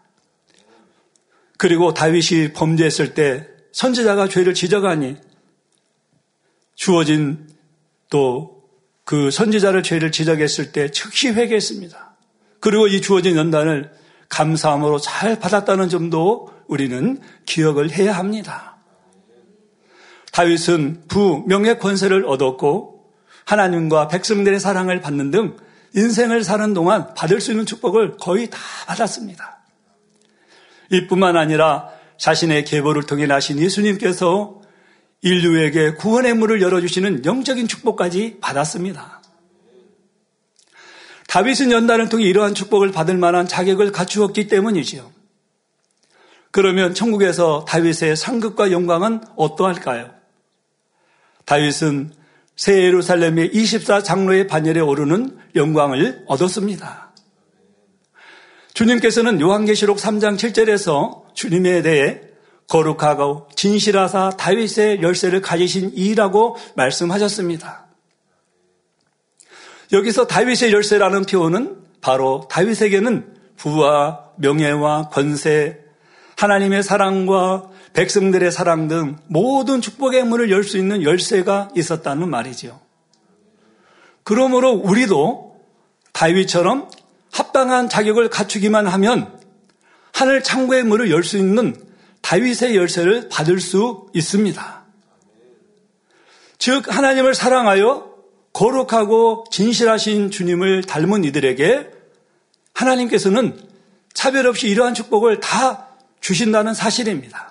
그리고 1.56 1.92
다윗이 1.92 2.52
범죄했을 2.52 3.14
때 3.14 3.48
선지자가 3.72 4.28
죄를 4.28 4.54
지적하니 4.54 5.16
주어진 6.76 7.48
또 8.08 8.58
그 9.08 9.30
선지자를 9.30 9.82
죄를 9.82 10.12
지적했을 10.12 10.70
때 10.70 10.90
즉시 10.90 11.30
회개했습니다. 11.30 12.14
그리고 12.60 12.88
이 12.88 13.00
주어진 13.00 13.36
연단을 13.36 13.90
감사함으로 14.28 14.98
잘 14.98 15.40
받았다는 15.40 15.88
점도 15.88 16.50
우리는 16.66 17.18
기억을 17.46 17.90
해야 17.90 18.18
합니다. 18.18 18.76
다윗은 20.38 21.02
부 21.08 21.42
명예 21.48 21.78
권세를 21.78 22.24
얻었고 22.24 23.02
하나님과 23.44 24.06
백성들의 24.06 24.60
사랑을 24.60 25.00
받는 25.00 25.32
등 25.32 25.56
인생을 25.96 26.44
사는 26.44 26.72
동안 26.74 27.12
받을 27.14 27.40
수 27.40 27.50
있는 27.50 27.66
축복을 27.66 28.18
거의 28.18 28.48
다 28.48 28.56
받았습니다. 28.86 29.58
이뿐만 30.92 31.36
아니라 31.36 31.88
자신의 32.18 32.66
계보를 32.66 33.02
통해 33.02 33.26
나신 33.26 33.58
예수님께서 33.58 34.60
인류에게 35.22 35.94
구원의 35.94 36.34
문을 36.34 36.62
열어주시는 36.62 37.24
영적인 37.24 37.66
축복까지 37.66 38.36
받았습니다. 38.40 39.20
다윗은 41.26 41.72
연단을 41.72 42.08
통해 42.08 42.26
이러한 42.26 42.54
축복을 42.54 42.92
받을 42.92 43.18
만한 43.18 43.48
자격을 43.48 43.90
갖추었기 43.90 44.46
때문이지요. 44.46 45.10
그러면 46.52 46.94
천국에서 46.94 47.64
다윗의 47.66 48.14
상급과 48.14 48.70
영광은 48.70 49.22
어떠할까요? 49.34 50.17
다윗은 51.48 52.12
새 52.56 52.82
예루살렘의 52.82 53.48
24장로의 53.52 54.48
반열에 54.48 54.80
오르는 54.80 55.38
영광을 55.54 56.22
얻었습니다. 56.26 57.14
주님께서는 58.74 59.40
요한계시록 59.40 59.96
3장 59.96 60.36
7절에서 60.36 61.22
주님에 61.32 61.80
대해 61.80 62.20
거룩하고 62.66 63.48
진실하사 63.56 64.32
다윗의 64.36 65.00
열쇠를 65.00 65.40
가지신 65.40 65.92
이라고 65.94 66.56
말씀하셨습니다. 66.76 67.86
여기서 69.92 70.26
다윗의 70.26 70.74
열쇠라는 70.74 71.24
표현은 71.24 71.78
바로 72.02 72.46
다윗에게는 72.50 73.36
부와 73.56 74.32
명예와 74.36 75.08
권세, 75.08 75.78
하나님의 76.36 76.82
사랑과 76.82 77.70
백성들의 77.92 78.50
사랑 78.52 78.88
등 78.88 79.16
모든 79.26 79.80
축복의 79.80 80.24
문을 80.24 80.50
열 80.50 80.62
수 80.62 80.78
있는 80.78 81.02
열쇠가 81.02 81.70
있었다는 81.74 82.28
말이죠. 82.28 82.80
그러므로 84.24 84.72
우리도 84.72 85.56
다윗처럼 86.12 86.90
합당한 87.32 87.88
자격을 87.88 88.28
갖추기만 88.30 88.86
하면 88.86 89.38
하늘 90.12 90.42
창고의 90.42 90.84
문을 90.84 91.10
열 91.10 91.22
수 91.22 91.38
있는 91.38 91.74
다윗의 92.22 92.76
열쇠를 92.76 93.28
받을 93.30 93.60
수 93.60 94.08
있습니다. 94.12 94.84
즉 96.58 96.94
하나님을 96.94 97.34
사랑하여 97.34 98.08
거룩하고 98.52 99.44
진실하신 99.50 100.30
주님을 100.30 100.82
닮은 100.82 101.24
이들에게 101.24 101.90
하나님께서는 102.74 103.58
차별 104.12 104.46
없이 104.46 104.68
이러한 104.68 104.94
축복을 104.94 105.40
다 105.40 105.86
주신다는 106.20 106.74
사실입니다. 106.74 107.47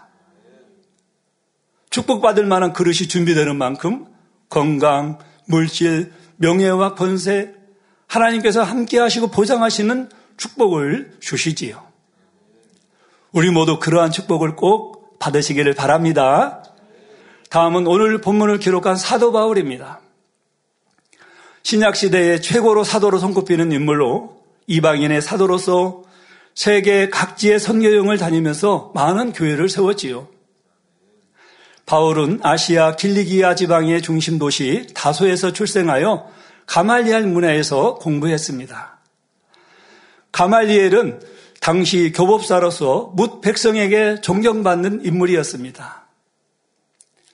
축복받을 1.97 2.45
만한 2.45 2.73
그릇이 2.73 3.07
준비되는 3.07 3.55
만큼 3.55 4.05
건강, 4.49 5.17
물질, 5.45 6.13
명예와 6.35 6.93
권세, 6.93 7.53
하나님께서 8.05 8.61
함께 8.61 8.99
하시고 8.99 9.27
보장하시는 9.27 10.09
축복을 10.37 11.17
주시지요. 11.19 11.83
우리 13.31 13.49
모두 13.49 13.79
그러한 13.79 14.11
축복을 14.11 14.55
꼭 14.55 15.17
받으시기를 15.17 15.73
바랍니다. 15.73 16.63
다음은 17.49 17.87
오늘 17.87 18.21
본문을 18.21 18.59
기록한 18.59 18.95
사도 18.95 19.31
바울입니다. 19.31 19.99
신약 21.63 21.95
시대의 21.95 22.41
최고로 22.43 22.83
사도로 22.83 23.17
손꼽히는 23.17 23.71
인물로 23.71 24.37
이방인의 24.67 25.21
사도로서 25.23 26.03
세계 26.53 27.09
각지의 27.09 27.59
선교용을 27.59 28.17
다니면서 28.17 28.91
많은 28.93 29.33
교회를 29.33 29.67
세웠지요. 29.67 30.36
바울은 31.87 32.41
아시아 32.43 32.97
길리기아 32.97 33.55
지방의 33.55 34.01
중심 34.01 34.37
도시 34.37 34.87
다소에서 34.93 35.53
출생하여 35.53 36.29
가말리엘 36.65 37.25
문화에서 37.25 37.95
공부했습니다. 37.95 38.99
가말리엘은 40.33 41.21
당시 41.61 42.11
교법사로서 42.11 43.13
묻 43.15 43.39
백성에게 43.39 44.19
존경받는 44.19 45.05
인물이었습니다. 45.05 46.07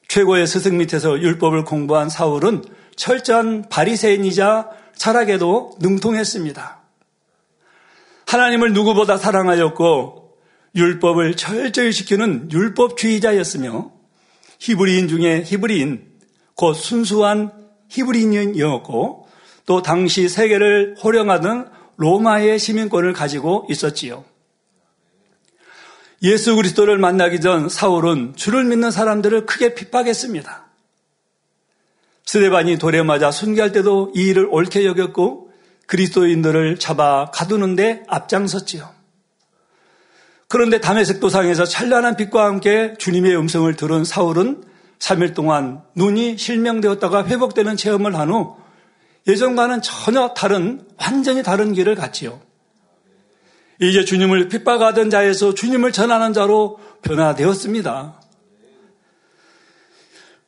최고의 0.08 0.46
스승 0.46 0.78
밑에서 0.78 1.20
율법을 1.20 1.66
공부한 1.66 2.08
사울은 2.08 2.64
철저한 2.96 3.70
바리새인이자 3.70 4.70
철학에도 4.96 5.72
능통했습니다. 5.82 6.80
하나님을 8.28 8.74
누구보다 8.74 9.18
사랑하였고 9.18 10.38
율법을 10.76 11.38
철저히 11.38 11.92
지키는 11.92 12.52
율법주의자였으며 12.52 14.03
히브리인 14.64 15.10
중에 15.10 15.44
히브리인 15.46 16.08
곧 16.56 16.74
순수한 16.74 17.52
히브리인이었고 17.90 19.28
또 19.66 19.82
당시 19.82 20.30
세계를 20.30 20.96
호령하던 21.04 21.70
로마의 21.98 22.60
시민권을 22.60 23.12
가지고 23.12 23.68
있었지요. 23.70 24.24
예수 26.22 26.56
그리스도를 26.56 26.98
만나기 26.98 27.42
전 27.42 27.68
사울은 27.68 28.38
주를 28.38 28.64
믿는 28.64 28.90
사람들을 28.90 29.46
크게 29.46 29.76
핍박했습니다. 29.76 30.66
스데반이 32.26 32.78
돌에 32.78 33.04
맞아 33.04 33.32
순교할 33.32 33.74
때도 33.74 34.14
이 34.16 34.30
일을 34.30 34.48
옳게 34.50 34.86
여겼고 34.86 35.52
그리스도인들을 35.88 36.80
잡아 36.80 37.30
가두는데 37.32 38.04
앞장섰지요. 38.08 38.93
그런데 40.54 40.80
담에색 40.80 41.20
도상에서 41.20 41.66
찬란한 41.66 42.16
빛과 42.16 42.46
함께 42.46 42.94
주님의 43.00 43.36
음성을 43.36 43.76
들은 43.76 44.04
사울은 44.06 44.64
3일 45.00 45.34
동안 45.34 45.82
눈이 45.96 46.38
실명되었다가 46.38 47.26
회복되는 47.26 47.76
체험을 47.76 48.16
한 48.16 48.30
후 48.30 48.56
예전과는 49.28 49.82
전혀 49.82 50.36
다른 50.36 50.86
완전히 51.02 51.42
다른 51.42 51.74
길을 51.74 51.96
갔지요. 51.96 52.40
이제 53.82 54.06
주님을 54.06 54.48
핍박하던 54.50 55.10
자에서 55.10 55.56
주님을 55.56 55.92
전하는 55.92 56.34
자로 56.34 56.78
변화되었습니다. 57.02 58.22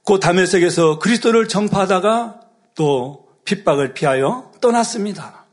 그 0.05 0.19
담에색에서 0.19 0.99
그리스도를 0.99 1.47
전파하다가 1.47 2.41
또 2.75 3.25
핍박을 3.43 3.95
피하여 3.95 4.51
떠났습니다. 4.61 5.45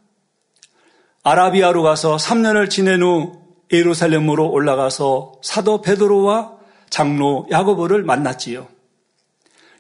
아라비아로 1.23 1.83
가서 1.83 2.17
3년을 2.17 2.69
지낸 2.69 3.03
후 3.03 3.42
예루살렘으로 3.73 4.51
올라가서 4.51 5.33
사도 5.43 5.81
베드로와 5.81 6.53
장로 6.91 7.47
야고보를 7.51 8.03
만났지요. 8.05 8.69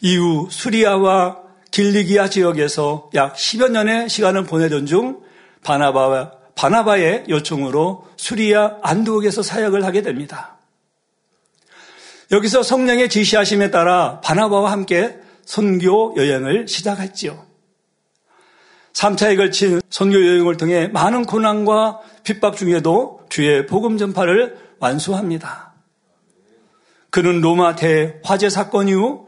이후 0.00 0.48
수리아와 0.50 1.42
길리기아 1.70 2.28
지역에서 2.28 3.10
약 3.14 3.34
10여 3.34 3.70
년의 3.70 4.08
시간을 4.08 4.44
보내던 4.44 4.86
중 4.86 5.20
바나바와 5.62 6.32
바나바의 6.54 7.24
요청으로 7.28 8.06
수리아 8.16 8.78
안두옥에서 8.82 9.42
사역을 9.42 9.84
하게 9.84 10.02
됩니다. 10.02 10.58
여기서 12.30 12.62
성령의 12.62 13.08
지시하심에 13.08 13.70
따라 13.70 14.20
바나바와 14.20 14.72
함께 14.72 15.18
선교 15.44 16.14
여행을 16.16 16.66
시작했지요. 16.68 17.51
3차에 18.92 19.36
걸친 19.36 19.80
선교 19.90 20.16
여행을 20.16 20.56
통해 20.56 20.88
많은 20.88 21.24
고난과 21.24 22.00
핍박 22.24 22.56
중에도 22.56 23.20
주의 23.28 23.66
복음 23.66 23.98
전파를 23.98 24.56
완수합니다. 24.78 25.72
그는 27.10 27.40
로마 27.40 27.74
대화재 27.74 28.48
사건 28.48 28.88
이후 28.88 29.26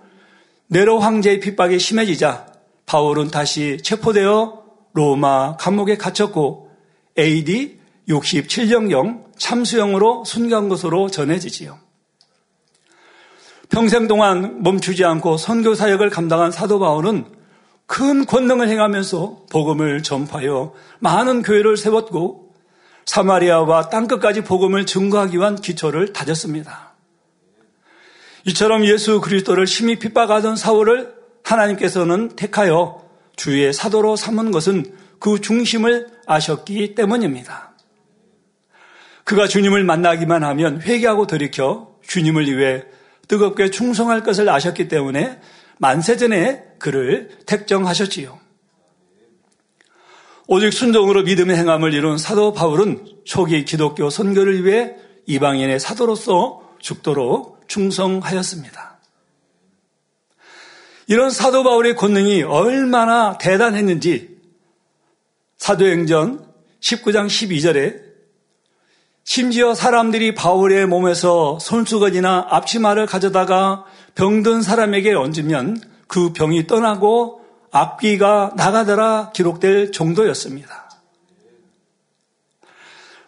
네로 0.69 0.99
황제의 0.99 1.41
핍박이 1.41 1.79
심해지자 1.79 2.47
바울은 2.87 3.31
다시 3.31 3.79
체포되어 3.83 4.65
로마 4.93 5.57
감옥에 5.57 5.97
갇혔고 5.97 6.71
AD 7.19 7.79
67년경 8.09 9.25
참수형으로 9.37 10.25
순간 10.25 10.69
것으로 10.69 11.09
전해지지요. 11.11 11.79
평생 13.71 14.07
동안 14.07 14.63
멈추지 14.63 15.05
않고 15.05 15.37
선교 15.37 15.75
사역을 15.75 16.11
감당한 16.11 16.53
사도 16.53 16.79
바울은 16.79 17.25
큰 17.87 18.25
권능을 18.25 18.69
행하면서 18.69 19.47
복음을 19.51 20.03
전파하여 20.03 20.73
많은 21.01 21.43
교회를 21.43 21.77
세웠고 21.77 22.55
사마리아와 23.05 23.91
땅끝까지 23.91 24.43
복음을 24.43 24.87
증거하기 24.87 25.37
위한 25.37 25.57
기초를 25.57 26.13
다졌습니다. 26.13 26.95
이처럼 28.47 28.87
예수 28.87 29.21
그리스도를 29.21 29.67
심히 29.67 29.99
핍박하던 29.99 30.57
사울을 30.57 31.15
하나님께서는 31.43 32.31
택하여 32.37 33.05
주의 33.37 33.73
사도로 33.73 34.17
삼은 34.17 34.51
것은 34.51 34.85
그 35.19 35.41
중심을 35.41 36.09
아셨기 36.27 36.95
때문입니다. 36.95 37.73
그가 39.25 39.49
주님을 39.49 39.85
만나기만 39.85 40.45
하면 40.45 40.83
회개하고 40.83 41.27
돌이켜 41.27 41.95
주님을 42.07 42.47
위해 42.47 42.85
뜨겁게 43.29 43.71
충성할 43.71 44.23
것을 44.23 44.49
아셨기 44.51 44.89
때문에 44.89 45.41
만세전에 45.79 46.75
그를 46.79 47.31
택정하셨지요. 47.47 48.39
오직 50.47 50.73
순종으로 50.73 51.23
믿음의 51.23 51.57
행함을 51.57 51.95
이룬 51.95 52.19
사도 52.19 52.53
바울은 52.53 53.07
초기 53.25 53.65
기독교 53.65 54.11
선교를 54.11 54.65
위해 54.65 54.95
이방인의 55.27 55.81
사도로서 55.81 56.75
죽도록 56.81 57.67
충성하였습니다. 57.67 59.01
이런 61.07 61.31
사도 61.31 61.65
바울의 61.65 61.97
권능이 61.97 62.43
얼마나 62.43 63.39
대단했는지 63.39 64.39
사도행전 65.57 66.47
19장 66.81 67.27
12절에 67.27 68.14
심지어 69.25 69.75
사람들이 69.75 70.35
바울의 70.35 70.87
몸에서 70.87 71.59
손수건이나 71.59 72.47
앞치마를 72.51 73.07
가져다가 73.07 73.85
병든 74.15 74.61
사람에게 74.61 75.15
얹으면 75.15 75.81
그 76.07 76.33
병이 76.35 76.67
떠나고 76.67 77.41
악귀가 77.71 78.53
나가더라 78.55 79.33
기록될 79.33 79.93
정도였습니다. 79.93 80.91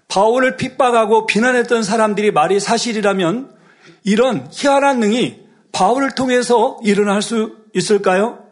바울을 0.08 0.56
핍박하고 0.56 1.26
비난했던 1.26 1.82
사람들이 1.82 2.30
말이 2.30 2.60
사실이라면 2.60 3.56
이런 4.04 4.48
희한한 4.52 5.00
능이 5.00 5.40
바울을 5.72 6.14
통해서 6.14 6.78
일어날 6.82 7.22
수 7.22 7.56
있을까요? 7.74 8.44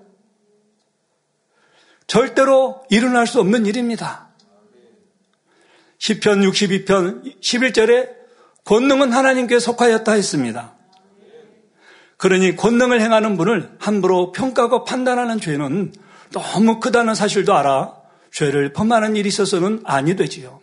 절대로 2.06 2.82
일어날 2.90 3.26
수 3.26 3.38
없는 3.40 3.66
일입니다. 3.66 4.33
10편 5.98 6.50
62편 6.50 7.40
11절에 7.40 8.08
권능은 8.64 9.12
하나님께 9.12 9.58
속하였다 9.58 10.12
했습니다. 10.12 10.74
그러니 12.16 12.56
권능을 12.56 13.00
행하는 13.00 13.36
분을 13.36 13.76
함부로 13.78 14.32
평가하고 14.32 14.84
판단하는 14.84 15.40
죄는 15.40 15.92
너무 16.32 16.80
크다는 16.80 17.14
사실도 17.14 17.54
알아 17.54 17.94
죄를 18.32 18.72
범하는 18.72 19.16
일이 19.16 19.28
있어서는 19.28 19.82
아니 19.84 20.16
되지요. 20.16 20.60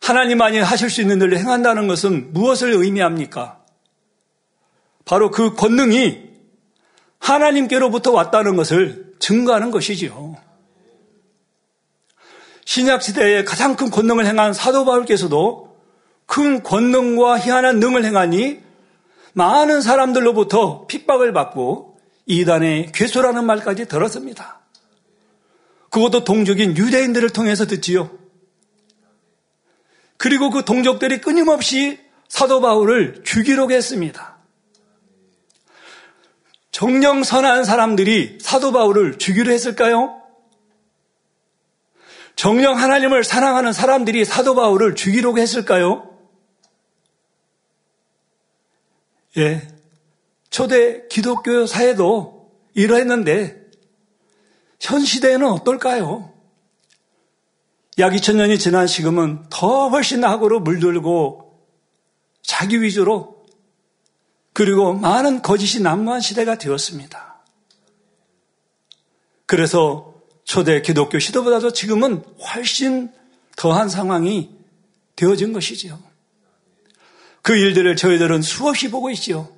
하나님만이 0.00 0.58
하실 0.58 0.90
수 0.90 1.00
있는 1.00 1.20
일을 1.20 1.38
행한다는 1.38 1.86
것은 1.86 2.32
무엇을 2.32 2.72
의미합니까? 2.72 3.60
바로 5.04 5.30
그 5.30 5.54
권능이 5.54 6.22
하나님께로부터 7.18 8.12
왔다는 8.12 8.56
것을 8.56 9.14
증거하는 9.18 9.70
것이지요. 9.70 10.36
신약 12.64 13.02
시대에 13.02 13.44
가장 13.44 13.76
큰 13.76 13.90
권능을 13.90 14.26
행한 14.26 14.52
사도 14.52 14.84
바울께서도 14.84 15.76
큰 16.26 16.62
권능과 16.62 17.38
희한한 17.38 17.80
능을 17.80 18.04
행하니 18.04 18.60
많은 19.34 19.82
사람들로부터 19.82 20.86
핍박을 20.86 21.32
받고 21.32 21.98
이단의 22.26 22.92
괴수라는 22.92 23.44
말까지 23.44 23.86
들었습니다. 23.86 24.60
그것도 25.90 26.24
동족인 26.24 26.76
유대인들을 26.76 27.30
통해서 27.30 27.66
듣지요. 27.66 28.10
그리고 30.16 30.50
그 30.50 30.64
동족들이 30.64 31.20
끊임없이 31.20 32.00
사도 32.28 32.60
바울을 32.60 33.22
죽이려고 33.24 33.72
했습니다. 33.72 34.38
정령 36.70 37.22
선한 37.22 37.64
사람들이 37.64 38.38
사도 38.40 38.72
바울을 38.72 39.18
죽이려 39.18 39.52
했을까요? 39.52 40.23
정령 42.36 42.76
하나님을 42.76 43.24
사랑하는 43.24 43.72
사람들이 43.72 44.24
사도 44.24 44.54
바울을 44.54 44.94
죽이려고 44.94 45.38
했을까요? 45.38 46.10
예. 49.36 49.68
초대 50.50 51.06
기독교 51.08 51.66
사회도 51.66 52.52
이러했는데 52.74 53.64
현 54.80 55.04
시대에는 55.04 55.46
어떨까요? 55.46 56.32
약 57.98 58.12
2000년이 58.12 58.58
지난 58.58 58.86
지금은 58.86 59.44
더 59.50 59.88
훨씬 59.88 60.24
악으로 60.24 60.60
물들고 60.60 61.60
자기 62.42 62.82
위주로 62.82 63.44
그리고 64.52 64.92
많은 64.92 65.42
거짓이 65.42 65.82
난무한 65.82 66.20
시대가 66.20 66.56
되었습니다. 66.56 67.42
그래서 69.46 70.13
초대 70.44 70.82
기독교 70.82 71.18
시대보다도 71.18 71.72
지금은 71.72 72.22
훨씬 72.38 73.10
더한 73.56 73.88
상황이 73.88 74.50
되어진 75.16 75.52
것이지요. 75.52 75.98
그 77.42 77.56
일들을 77.56 77.96
저희들은 77.96 78.42
수없이 78.42 78.90
보고 78.90 79.10
있지요. 79.10 79.48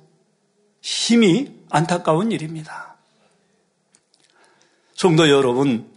힘이 0.81 1.51
안타까운 1.69 2.31
일입니다. 2.31 2.97
성도 4.93 5.29
여러분, 5.29 5.89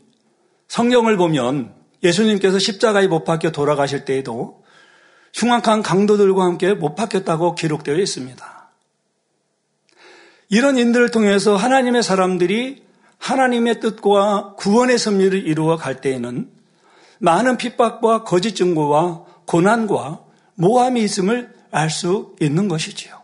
성경을 0.68 1.16
보면 1.16 1.74
예수님께서 2.02 2.58
십자가에 2.58 3.06
못 3.06 3.24
박혀 3.24 3.50
돌아가실 3.50 4.04
때에도 4.04 4.62
흉악한 5.34 5.82
강도들과 5.82 6.44
함께 6.44 6.74
못 6.74 6.94
박혔다고 6.94 7.54
기록되어 7.54 7.96
있습니다. 7.96 8.70
이런 10.48 10.78
인들을 10.78 11.10
통해서 11.10 11.56
하나님의 11.56 12.02
사람들이 12.02 12.82
하나님의 13.20 13.80
뜻과 13.80 14.54
구원의 14.56 14.98
섭리를 14.98 15.46
이루어 15.46 15.76
갈 15.76 16.00
때에는 16.00 16.50
많은 17.20 17.58
핍박과 17.58 18.24
거짓 18.24 18.54
증거와 18.56 19.24
고난과 19.46 20.24
모함이 20.54 21.02
있음을 21.02 21.54
알 21.70 21.90
수 21.90 22.34
있는 22.40 22.66
것이지요. 22.66 23.20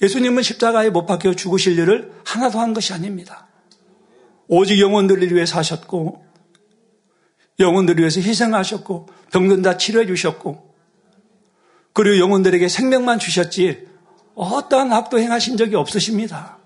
예수님은 0.00 0.42
십자가에 0.42 0.90
못 0.90 1.06
박혀 1.06 1.34
죽으실 1.34 1.78
일을 1.78 2.12
하나도 2.24 2.58
한 2.58 2.72
것이 2.72 2.92
아닙니다. 2.92 3.48
오직 4.48 4.80
영혼들을 4.80 5.32
위해 5.32 5.46
사셨고 5.46 6.24
영혼들을 7.58 8.00
위해서 8.00 8.20
희생하셨고 8.20 9.08
병든 9.32 9.62
다 9.62 9.76
치료해 9.76 10.06
주셨고 10.06 10.74
그리고 11.92 12.18
영혼들에게 12.18 12.68
생명만 12.68 13.18
주셨지 13.18 13.86
어떠한 14.34 14.92
악도 14.92 15.18
행하신 15.18 15.56
적이 15.56 15.76
없으십니다. 15.76 16.58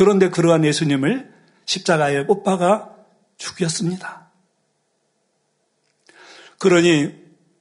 그런데 0.00 0.30
그러한 0.30 0.64
예수님을 0.64 1.30
십자가에 1.66 2.22
못 2.22 2.42
박아 2.42 2.88
죽였습니다. 3.36 4.30
그러니 6.58 7.14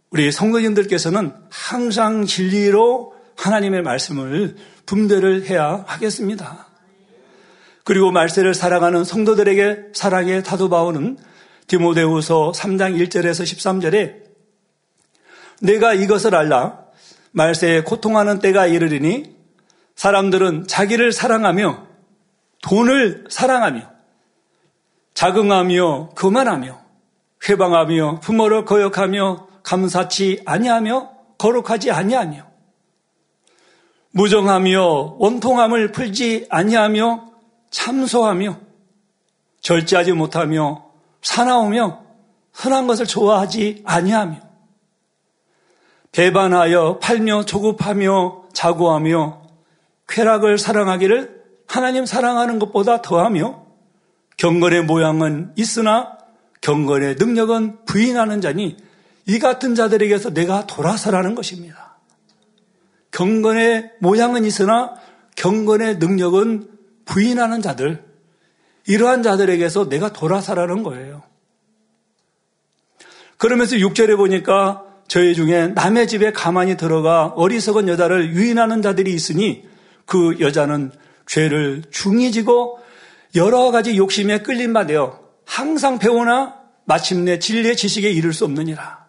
우리 0.09 0.31
성도님들께서는 0.31 1.33
항상 1.49 2.25
진리로 2.25 3.13
하나님의 3.35 3.81
말씀을 3.81 4.55
분별을 4.85 5.47
해야 5.47 5.83
하겠습니다. 5.85 6.67
그리고 7.83 8.09
말세를 8.09 8.53
살아가는 8.53 9.03
성도들에게 9.03 9.89
사랑의 9.93 10.41
타도바오는 10.41 11.17
디모데후서 11.67 12.53
3장 12.55 12.97
1절에서 12.97 13.43
13절에 13.43 14.15
내가 15.61 15.93
이것을 15.93 16.35
알라 16.35 16.85
말세에 17.31 17.83
고통하는 17.83 18.39
때가 18.39 18.65
이르리니 18.65 19.35
사람들은 19.97 20.67
자기를 20.67 21.11
사랑하며 21.11 21.88
돈을 22.61 23.25
사랑하며 23.29 23.89
자긍하며 25.13 26.09
교만하며 26.15 26.79
회방하며 27.47 28.19
부모를 28.21 28.65
거역하며 28.65 29.47
감사치 29.63 30.41
아니하며 30.45 31.09
거룩하지 31.37 31.91
아니하며 31.91 32.49
무정하며 34.11 35.15
원통함을 35.19 35.91
풀지 35.91 36.47
아니하며 36.49 37.29
참소하며 37.69 38.59
절제하지 39.61 40.13
못하며 40.13 40.85
사나우며 41.21 42.03
흔한 42.53 42.87
것을 42.87 43.05
좋아하지 43.05 43.83
아니하며 43.85 44.37
배반하여 46.11 46.97
팔며 46.99 47.45
조급하며 47.45 48.43
자고하며 48.53 49.41
쾌락을 50.07 50.57
사랑하기를 50.57 51.38
하나님 51.69 52.07
사랑하는 52.07 52.57
것보다 52.57 53.03
더하며 53.03 53.63
경건의 54.37 54.83
모양은 54.85 55.53
있으나 55.55 56.17
경건의 56.61 57.15
능력은 57.19 57.85
부인하는 57.85 58.41
자니 58.41 58.75
이 59.27 59.37
같은 59.37 59.75
자들에게서 59.75 60.33
내가 60.33 60.65
돌아서라는 60.65 61.35
것입니다. 61.35 61.99
경건의 63.11 63.91
모양은 63.99 64.45
있으나 64.45 64.95
경건의 65.35 65.97
능력은 65.97 66.67
부인하는 67.05 67.61
자들, 67.61 68.03
이러한 68.87 69.21
자들에게서 69.21 69.89
내가 69.89 70.11
돌아서라는 70.11 70.81
거예요. 70.81 71.21
그러면서 73.37 73.75
6절에 73.75 74.17
보니까 74.17 74.83
저희 75.07 75.35
중에 75.35 75.67
남의 75.67 76.07
집에 76.07 76.31
가만히 76.31 76.77
들어가 76.77 77.27
어리석은 77.27 77.87
여자를 77.87 78.33
유인하는 78.33 78.81
자들이 78.81 79.13
있으니 79.13 79.67
그 80.05 80.39
여자는 80.39 80.91
죄를 81.29 81.83
중히 81.91 82.31
지고 82.31 82.79
여러 83.35 83.69
가지 83.69 83.95
욕심에 83.95 84.39
끌림 84.39 84.73
받아 84.73 85.19
항상 85.45 85.99
배우나 85.99 86.55
마침내 86.85 87.37
진리의 87.37 87.77
지식에 87.77 88.09
이를 88.09 88.33
수 88.33 88.45
없느니라. 88.45 89.07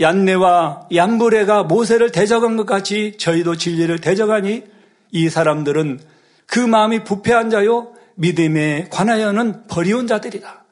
얀네와 0.00 0.88
얀브레가 0.92 1.62
모세를 1.62 2.10
대적한 2.10 2.56
것 2.56 2.66
같이 2.66 3.16
저희도 3.18 3.56
진리를 3.56 4.00
대적하니 4.00 4.64
이 5.12 5.28
사람들은 5.28 6.00
그 6.46 6.58
마음이 6.58 7.04
부패한 7.04 7.50
자요 7.50 7.94
믿음에 8.16 8.88
관하여는 8.90 9.68
버리운 9.68 10.08
자들이다. 10.08 10.64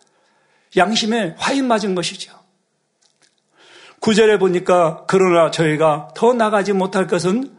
양심에 0.77 1.37
화인 1.38 1.68
맞은 1.68 1.94
것이죠. 1.94 2.33
구절에 4.01 4.38
보니까 4.38 5.05
그러나 5.07 5.53
저희가 5.53 6.09
더 6.16 6.33
나가지 6.33 6.72
못할 6.72 7.07
것은 7.07 7.56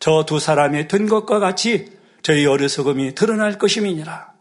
저 0.00 0.24
두 0.26 0.40
사람이 0.40 0.88
된 0.88 1.06
것과 1.06 1.38
같이 1.38 1.92
저희 2.22 2.46
어리석음이 2.46 3.14
드러날 3.14 3.58
것임이니라. 3.58 4.32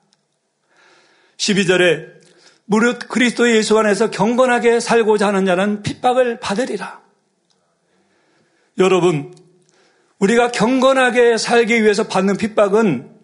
12절에 1.37 2.19
무릇 2.65 3.09
그리스도 3.09 3.49
예수 3.51 3.77
안에서 3.77 4.09
경건하게 4.09 4.79
살고자 4.79 5.27
하는 5.27 5.45
자는 5.45 5.83
핍박을 5.83 6.39
받으리라. 6.39 7.01
여러분, 8.77 9.35
우리가 10.19 10.51
경건하게 10.51 11.37
살기 11.37 11.83
위해서 11.83 12.07
받는 12.07 12.37
핍박은 12.37 13.17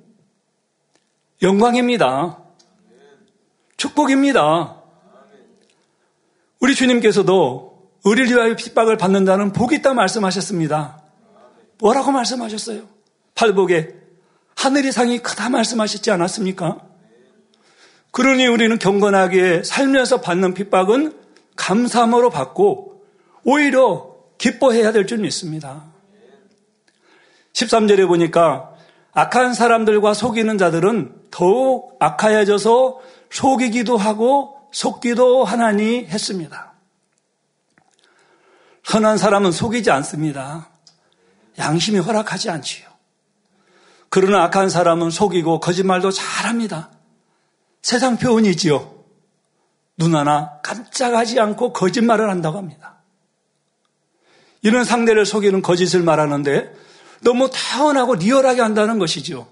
영광입니다. 1.42 2.40
축복입니다. 3.78 4.82
우리 6.60 6.76
주님께서도 6.76 7.92
의리를 8.04 8.36
위하여 8.36 8.56
핍박을 8.56 8.98
받는 8.98 9.26
자는 9.26 9.54
복이 9.54 9.76
있다 9.76 9.94
말씀하셨습니다. 9.94 11.05
뭐라고 11.80 12.12
말씀하셨어요? 12.12 12.88
팔복에 13.36 13.96
하늘이 14.56 14.92
상이 14.92 15.20
크다 15.20 15.50
말씀하셨지 15.50 16.10
않았습니까? 16.12 16.80
그러니 18.12 18.48
우리는 18.48 18.80
경건하게 18.80 19.64
살면서 19.64 20.22
받는 20.22 20.54
핍박은 20.54 21.20
감사함으로 21.56 22.30
받고 22.30 23.04
오히려 23.44 24.16
기뻐해야 24.38 24.92
될 24.92 25.06
줄 25.06 25.20
믿습니다. 25.20 25.84
13절에 27.54 28.08
보니까 28.08 28.74
악한 29.14 29.54
사람들과 29.54 30.14
속이는 30.14 30.58
자들은 30.58 31.14
더욱 31.32 31.96
악하여져서 32.00 33.00
속이기도 33.32 33.98
하고 33.98 34.58
속기도 34.72 35.46
하나니 35.46 36.06
했습니다. 36.06 36.74
선한 38.84 39.18
사람은 39.18 39.52
속이지 39.52 39.90
않습니다. 39.92 40.70
양심이 41.58 42.00
허락하지 42.00 42.50
않지요. 42.50 42.88
그러나 44.10 44.44
악한 44.44 44.70
사람은 44.70 45.10
속이고 45.10 45.60
거짓말도 45.60 46.12
잘합니다. 46.12 46.92
세상 47.82 48.18
표현이지요. 48.18 48.96
눈 49.98 50.16
하나 50.16 50.60
깜짝하지 50.64 51.40
않고 51.40 51.74
거짓말을 51.74 52.30
한다고 52.30 52.58
합니다. 52.58 52.96
이런 54.62 54.84
상대를 54.84 55.26
속이는 55.26 55.62
거짓을 55.62 56.02
말하는데 56.02 56.74
너무 57.22 57.50
타원하고 57.52 58.16
리얼하게 58.16 58.62
한다는 58.62 59.00
것이죠. 59.00 59.48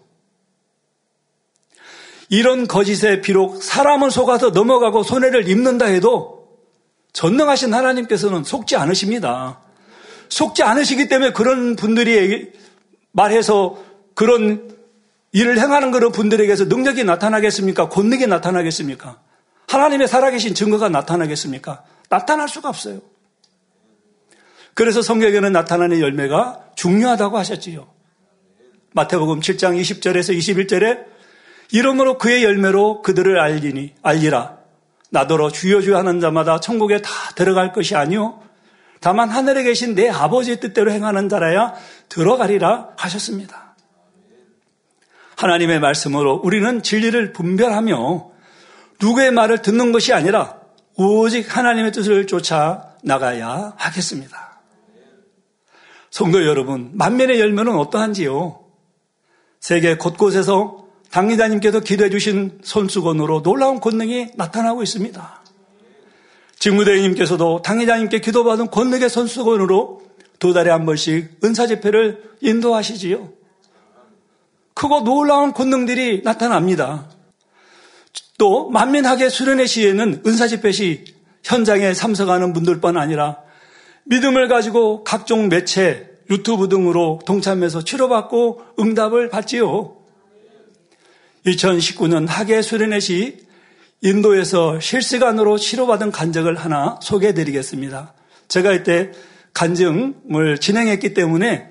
이런 2.30 2.68
거짓에 2.68 3.22
비록 3.22 3.62
사람은 3.62 4.10
속아서 4.10 4.50
넘어가고 4.50 5.04
손해를 5.04 5.48
입는다 5.48 5.86
해도 5.86 6.58
전능하신 7.14 7.74
하나님께서는 7.74 8.44
속지 8.44 8.76
않으십니다. 8.76 9.63
속지 10.34 10.64
않으시기 10.64 11.08
때문에 11.10 11.32
그런 11.32 11.76
분들이 11.76 12.52
말해서 13.12 13.78
그런 14.16 14.76
일을 15.32 15.60
행하는 15.60 15.92
그런 15.92 16.12
분들에게서 16.12 16.66
능력이 16.66 17.04
나타나겠습니까? 17.04 17.90
권능이 17.90 18.26
나타나겠습니까? 18.26 19.20
하나님의 19.68 20.08
살아계신 20.08 20.56
증거가 20.56 20.90
나타나겠습니까? 20.90 21.84
나타날 22.10 22.50
수가 22.50 22.70
없어요. 22.70 23.02
그래서 24.74 25.04
성경에는 25.04 25.52
나타나는 25.52 26.00
열매가 26.00 26.72
중요하다고 26.76 27.38
하셨지요. 27.38 27.88
마태복음 28.94 29.40
7장 29.40 29.80
20절에서 29.80 30.36
21절에 30.36 31.06
이러므로 31.72 32.18
그의 32.18 32.44
열매로 32.44 33.04
그들을 33.04 33.40
알리니 33.40 33.94
알리라. 34.02 34.58
나더러 35.12 35.52
주여 35.52 35.82
주여 35.82 35.98
하는 35.98 36.20
자마다 36.20 36.60
천국에 36.60 37.02
다 37.02 37.12
들어갈 37.36 37.72
것이 37.72 37.96
아니요 37.96 38.43
다만 39.04 39.30
하늘에 39.30 39.64
계신 39.64 39.96
내 39.96 40.08
아버지의 40.08 40.62
뜻대로 40.62 40.90
행하는 40.90 41.28
자라야 41.28 41.74
들어가리라 42.08 42.92
하셨습니다. 42.96 43.76
하나님의 45.36 45.82
말씀으로 45.82 46.40
우리는 46.42 46.82
진리를 46.82 47.34
분별하며 47.34 48.32
누구의 49.02 49.32
말을 49.32 49.62
듣는 49.62 49.92
것이 49.92 50.14
아니라 50.14 50.58
오직 50.96 51.56
하나님의 51.56 51.92
뜻을 51.92 52.28
쫓아 52.28 52.94
나가야 53.04 53.74
하겠습니다. 53.76 54.62
성도 56.10 56.46
여러분, 56.46 56.92
만면의 56.94 57.42
열매는 57.42 57.76
어떠한지요? 57.76 58.64
세계 59.60 59.98
곳곳에서 59.98 60.88
당리자님께서 61.12 61.82
기도해 61.82 62.10
주신 62.10 62.58
손수건으로 62.64 63.42
놀라운 63.44 63.82
권능이 63.82 64.32
나타나고 64.38 64.82
있습니다. 64.82 65.43
직무대행님께서도 66.64 67.62
당회장님께 67.62 68.22
기도받은 68.22 68.72
권능의 68.72 69.10
손수건으로 69.10 70.02
두 70.40 70.54
달에 70.54 70.72
한 70.72 70.86
번씩 70.86 71.40
은사 71.44 71.68
집회를 71.68 72.24
인도하시지요. 72.40 73.30
크고 74.74 75.02
놀라운 75.02 75.52
권능들이 75.52 76.24
나타납니다. 76.24 77.10
또 78.38 78.70
만민하게 78.70 79.28
수련회 79.28 79.66
시에는 79.66 80.24
은사 80.26 80.48
집회 80.48 80.72
시 80.72 81.04
현장에 81.44 81.94
참석하는 81.94 82.54
분들뿐 82.54 82.96
아니라 82.96 83.40
믿음을 84.06 84.48
가지고 84.48 85.04
각종 85.04 85.50
매체, 85.50 86.10
유튜브 86.30 86.70
등으로 86.70 87.20
동참해서 87.26 87.84
치료받고 87.84 88.62
응답을 88.80 89.30
받지요. 89.30 89.98
2019년 91.46 92.26
하계 92.28 92.62
수련회 92.62 93.02
시 93.02 93.44
인도에서 94.04 94.82
실시간으로 94.82 95.58
치료받은 95.58 96.12
간증을 96.12 96.56
하나 96.58 97.00
소개해 97.02 97.34
드리겠습니다. 97.34 98.14
제가 98.50 98.74
이때 98.74 99.12
간증을 99.54 100.58
진행했기 100.60 101.14
때문에 101.14 101.70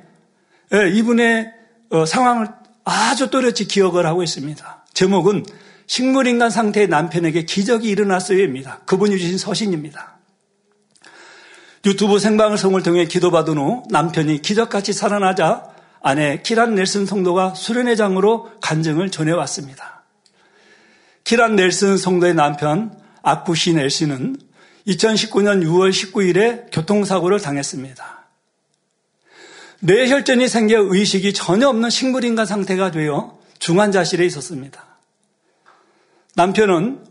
예, 0.75 0.90
이분의 0.90 1.53
어, 1.90 2.07
상황을 2.07 2.49
아주 2.85 3.29
또렷이 3.29 3.68
기억을 3.68 4.07
하고 4.07 4.23
있습니다. 4.23 4.85
제목은 4.95 5.45
식물인간 5.87 6.49
상태의 6.49 6.88
남편에게 6.88 7.45
기적이 7.45 7.90
일어났어요입니다. 7.90 8.81
그분이 8.87 9.18
주신 9.18 9.37
서신입니다. 9.37 10.16
유튜브 11.85 12.18
생방송을 12.18 12.83
통해 12.83 13.05
기도받은 13.05 13.59
후 13.59 13.83
남편이 13.90 14.40
기적같이 14.40 14.95
살아나자 14.95 15.64
아내 16.01 16.40
키란 16.42 16.77
넬슨 16.77 17.05
성도가 17.05 17.55
수련회장으로 17.55 18.53
간증을 18.62 19.11
전해왔습니다. 19.11 20.02
키란 21.25 21.57
넬슨 21.57 21.97
성도의 21.97 22.35
남편 22.35 22.97
아쿠시 23.23 23.75
넬슨은 23.75 24.37
2019년 24.87 25.63
6월 25.65 25.91
19일에 25.91 26.67
교통사고를 26.73 27.41
당했습니다. 27.41 28.27
뇌혈전이 29.81 30.49
생겨 30.49 30.79
의식이 30.81 31.33
전혀 31.33 31.69
없는 31.69 31.91
식물인간 31.91 32.47
상태가 32.47 32.91
되어 32.91 33.39
중환자실에 33.59 34.25
있었습니다. 34.27 34.85
남편은 36.35 37.05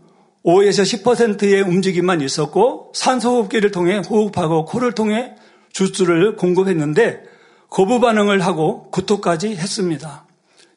5에서 0.44 1.02
10%의 1.02 1.62
움직임만 1.62 2.20
있었고 2.20 2.92
산소호흡기를 2.94 3.70
통해 3.70 3.98
호흡하고 3.98 4.64
코를 4.64 4.92
통해 4.92 5.34
주스를 5.72 6.36
공급했는데 6.36 7.22
거부 7.70 8.00
반응을 8.00 8.44
하고 8.44 8.90
구토까지 8.90 9.56
했습니다. 9.56 10.26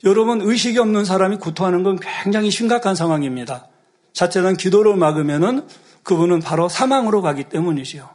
여러분 0.06 0.40
의식이 0.42 0.78
없는 0.78 1.04
사람이 1.04 1.38
구토하는 1.38 1.84
건 1.84 2.00
굉장히 2.00 2.52
심각한 2.52 2.96
상황입니다. 2.96 3.68
자체는 4.14 4.56
기도를 4.56 4.96
막으면은 4.96 5.68
그분은 6.04 6.40
바로 6.40 6.70
사망으로 6.70 7.22
가기 7.24 7.46
때문이지요. 7.46 8.08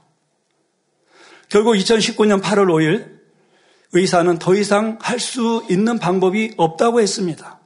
결국 1.48 1.74
2019년 1.74 2.40
8월 2.40 2.66
5일 2.66 3.20
의사는 3.92 4.38
더 4.38 4.54
이상 4.54 4.98
할 5.00 5.18
수 5.18 5.66
있는 5.68 5.98
방법이 5.98 6.54
없다고 6.56 7.00
했습니다. 7.00 7.58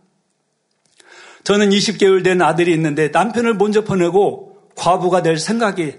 저는 1.44 1.68
20개월 1.68 2.24
된 2.24 2.40
아들이 2.40 2.72
있는데 2.72 3.08
남편을 3.08 3.54
먼저 3.54 3.84
보내고 3.84 4.70
과부가 4.74 5.22
될 5.22 5.36
생각이 5.36 5.98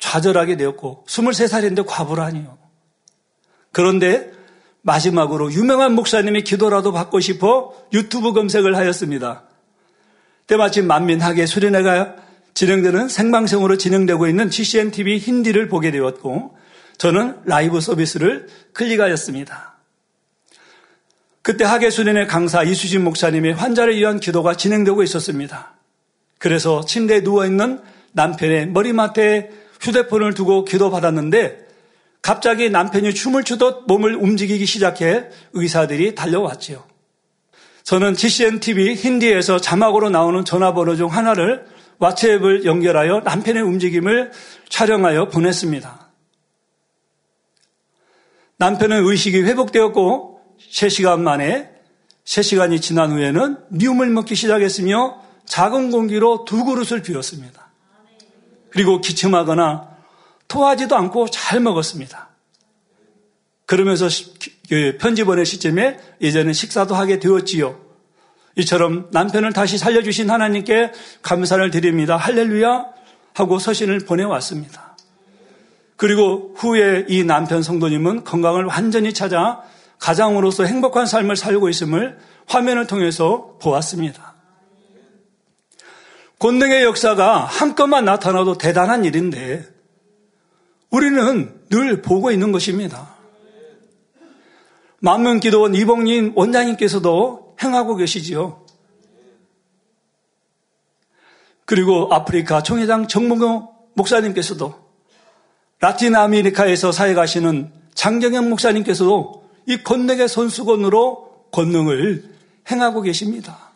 좌절하게 0.00 0.56
되었고 0.56 1.04
23살인데 1.06 1.86
과부라니요. 1.86 2.58
그런데 3.70 4.32
마지막으로 4.82 5.52
유명한 5.52 5.94
목사님의 5.94 6.44
기도라도 6.44 6.92
받고 6.92 7.20
싶어 7.20 7.74
유튜브 7.92 8.32
검색을 8.32 8.76
하였습니다. 8.76 9.44
때마침 10.46 10.86
만민하게 10.86 11.46
수련회가 11.46 12.16
진행되는 12.54 13.08
생방송으로 13.08 13.78
진행되고 13.78 14.26
있는 14.26 14.50
GCN 14.50 14.90
TV 14.90 15.18
힌디를 15.18 15.68
보게 15.68 15.90
되었고 15.90 16.56
저는 16.98 17.38
라이브 17.44 17.80
서비스를 17.80 18.48
클릭하였습니다. 18.74 19.72
그때 21.42 21.64
하계수련회 21.64 22.26
강사 22.26 22.62
이수진 22.62 23.02
목사님의 23.02 23.54
환자를 23.54 23.96
위한 23.96 24.20
기도가 24.20 24.56
진행되고 24.56 25.02
있었습니다. 25.02 25.72
그래서 26.38 26.84
침대에 26.84 27.22
누워 27.22 27.46
있는 27.46 27.80
남편의 28.12 28.68
머리맡에 28.68 29.50
휴대폰을 29.80 30.34
두고 30.34 30.64
기도받았는데 30.64 31.66
갑자기 32.22 32.70
남편이 32.70 33.14
춤을 33.14 33.42
추듯 33.42 33.86
몸을 33.88 34.14
움직이기 34.14 34.64
시작해 34.64 35.28
의사들이 35.52 36.14
달려왔지요. 36.14 36.84
저는 37.82 38.14
GCN 38.14 38.60
TV 38.60 38.94
힌디에서 38.94 39.60
자막으로 39.60 40.08
나오는 40.08 40.44
전화번호 40.44 40.94
중 40.94 41.12
하나를 41.12 41.66
왓츠앱을 41.98 42.64
연결하여 42.64 43.20
남편의 43.20 43.62
움직임을 43.62 44.30
촬영하여 44.68 45.28
보냈습니다. 45.28 46.08
남편은 48.58 49.04
의식이 49.04 49.42
회복되었고 49.42 50.40
3시간 50.70 51.20
만에 51.20 51.70
3시간이 52.24 52.80
지난 52.80 53.10
후에는 53.10 53.58
미움을 53.70 54.10
먹기 54.10 54.36
시작했으며 54.36 55.20
작은 55.44 55.90
공기로 55.90 56.44
두 56.44 56.64
그릇을 56.64 57.02
비웠습니다. 57.02 57.72
그리고 58.70 59.00
기침하거나 59.00 59.91
토하지도 60.52 60.94
않고 60.94 61.30
잘 61.30 61.60
먹었습니다. 61.60 62.28
그러면서 63.64 64.06
그 64.68 64.98
편지 65.00 65.24
보낼 65.24 65.46
시점에 65.46 65.98
이제는 66.20 66.52
식사도 66.52 66.94
하게 66.94 67.18
되었지요. 67.18 67.80
이처럼 68.56 69.08
남편을 69.12 69.54
다시 69.54 69.78
살려주신 69.78 70.30
하나님께 70.30 70.92
감사를 71.22 71.70
드립니다. 71.70 72.18
할렐루야 72.18 72.84
하고 73.32 73.58
서신을 73.58 74.00
보내왔습니다. 74.00 74.94
그리고 75.96 76.52
후에 76.54 77.06
이 77.08 77.24
남편 77.24 77.62
성도님은 77.62 78.24
건강을 78.24 78.66
완전히 78.66 79.14
찾아 79.14 79.62
가장으로서 79.98 80.64
행복한 80.64 81.06
삶을 81.06 81.36
살고 81.36 81.70
있음을 81.70 82.18
화면을 82.46 82.86
통해서 82.86 83.56
보았습니다. 83.62 84.34
권능의 86.40 86.82
역사가 86.82 87.38
한껏만 87.46 88.04
나타나도 88.04 88.58
대단한 88.58 89.06
일인데 89.06 89.71
우리는 90.92 91.60
늘 91.70 92.02
보고 92.02 92.30
있는 92.30 92.52
것입니다. 92.52 93.16
만명 95.00 95.40
기도원 95.40 95.74
이봉린 95.74 96.34
원장님께서도 96.36 97.56
행하고 97.62 97.96
계시지요. 97.96 98.62
그리고 101.64 102.08
아프리카 102.12 102.62
총회장 102.62 103.08
정몽호 103.08 103.72
목사님께서도 103.94 104.74
라틴 105.80 106.14
아메리카에서 106.14 106.92
사역하시는 106.92 107.72
장경영 107.94 108.50
목사님께서도 108.50 109.44
이 109.66 109.82
권능의 109.82 110.28
손수건으로 110.28 111.46
권능을 111.52 112.30
행하고 112.70 113.00
계십니다. 113.00 113.72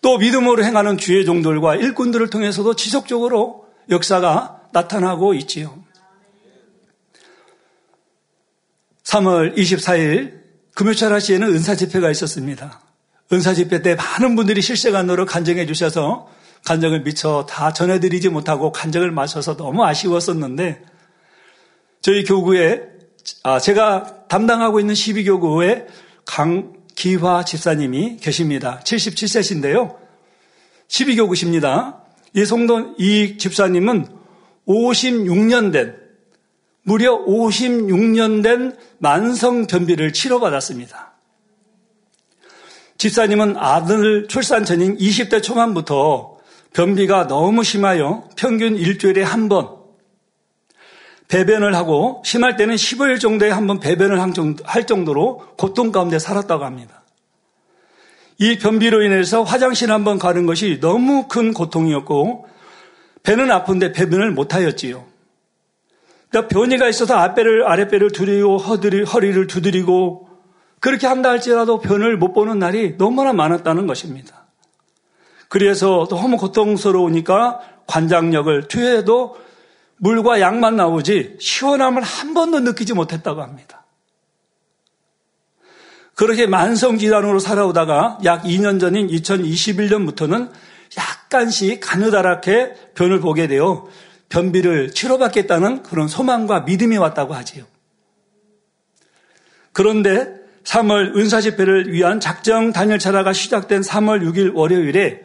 또 0.00 0.18
믿음으로 0.18 0.64
행하는 0.64 0.96
주의 0.96 1.24
종들과 1.26 1.76
일꾼들을 1.76 2.30
통해서도 2.30 2.76
지속적으로 2.76 3.66
역사가 3.90 4.59
나타나고 4.72 5.34
있지요. 5.34 5.82
3월 9.04 9.56
24일 9.56 10.40
금요철 10.74 11.12
하시에는 11.12 11.48
은사 11.48 11.74
집회가 11.74 12.10
있었습니다. 12.10 12.80
은사 13.32 13.54
집회 13.54 13.82
때 13.82 13.94
많은 13.94 14.36
분들이 14.36 14.62
실시간으로 14.62 15.26
간정해 15.26 15.66
주셔서 15.66 16.28
간정을 16.64 17.02
미처 17.02 17.46
다 17.48 17.72
전해드리지 17.72 18.28
못하고 18.28 18.70
간정을 18.72 19.10
마셔서 19.10 19.56
너무 19.56 19.84
아쉬웠었는데 19.84 20.82
저희 22.02 22.24
교구에 22.24 22.82
아, 23.42 23.58
제가 23.58 24.26
담당하고 24.28 24.80
있는 24.80 24.94
12교구에 24.94 25.86
강기화 26.24 27.44
집사님이 27.44 28.16
계십니다. 28.18 28.80
77세신데요. 28.84 29.96
12교구십니다. 30.88 32.00
이 32.34 32.44
성도, 32.44 32.94
이 32.98 33.36
집사님은 33.38 34.19
56년 34.70 35.72
된, 35.72 35.96
무려 36.82 37.24
56년 37.24 38.42
된 38.42 38.76
만성 38.98 39.66
변비를 39.66 40.12
치료받았습니다. 40.12 41.12
집사님은 42.98 43.56
아들 43.56 44.28
출산 44.28 44.64
전인 44.64 44.96
20대 44.96 45.42
초반부터 45.42 46.36
변비가 46.72 47.26
너무 47.26 47.64
심하여 47.64 48.28
평균 48.36 48.76
일주일에 48.76 49.22
한 49.22 49.48
번 49.48 49.80
배변을 51.28 51.74
하고 51.76 52.22
심할 52.24 52.56
때는 52.56 52.74
15일 52.74 53.20
정도에 53.20 53.50
한 53.50 53.66
번 53.66 53.78
배변을 53.80 54.20
할 54.64 54.86
정도로 54.86 55.42
고통 55.56 55.92
가운데 55.92 56.18
살았다고 56.18 56.64
합니다. 56.64 57.04
이 58.38 58.58
변비로 58.58 59.02
인해서 59.02 59.42
화장실 59.42 59.92
한 59.92 60.02
번 60.04 60.18
가는 60.18 60.44
것이 60.44 60.78
너무 60.80 61.28
큰 61.28 61.52
고통이었고 61.54 62.46
배는 63.22 63.50
아픈데 63.50 63.92
배변을 63.92 64.32
못하였지요. 64.32 65.04
그러니까 66.30 66.48
변이가 66.48 66.88
있어서 66.88 67.16
앞배를 67.16 67.66
아랫배를 67.66 68.12
두드리고 68.12 68.58
허들이, 68.58 69.04
허리를 69.04 69.46
두드리고 69.46 70.28
그렇게 70.80 71.06
한다 71.06 71.30
할지라도 71.30 71.80
변을 71.80 72.16
못 72.16 72.32
보는 72.32 72.58
날이 72.58 72.96
너무나 72.96 73.32
많았다는 73.32 73.86
것입니다. 73.86 74.46
그래서 75.48 76.06
너무 76.08 76.36
고통스러우니까 76.36 77.60
관장력을 77.86 78.68
투여해도 78.68 79.36
물과 79.96 80.40
약만 80.40 80.76
나오지 80.76 81.36
시원함을 81.38 82.02
한 82.02 82.32
번도 82.32 82.60
느끼지 82.60 82.94
못했다고 82.94 83.42
합니다. 83.42 83.84
그렇게 86.14 86.46
만성질환으로 86.46 87.38
살아오다가 87.38 88.18
약 88.24 88.44
2년 88.44 88.78
전인 88.78 89.08
2021년부터는 89.08 90.50
약간씩 90.96 91.80
가느다랗게 91.80 92.92
변을 92.94 93.20
보게 93.20 93.46
되어 93.46 93.88
변비를 94.28 94.92
치료받겠다는 94.92 95.82
그런 95.82 96.08
소망과 96.08 96.60
믿음이 96.60 96.96
왔다고 96.96 97.34
하지요. 97.34 97.64
그런데 99.72 100.40
3월 100.64 101.16
은사 101.16 101.40
집회를 101.40 101.92
위한 101.92 102.20
작정 102.20 102.72
단열차라가 102.72 103.32
시작된 103.32 103.82
3월 103.82 104.22
6일 104.22 104.54
월요일에 104.54 105.24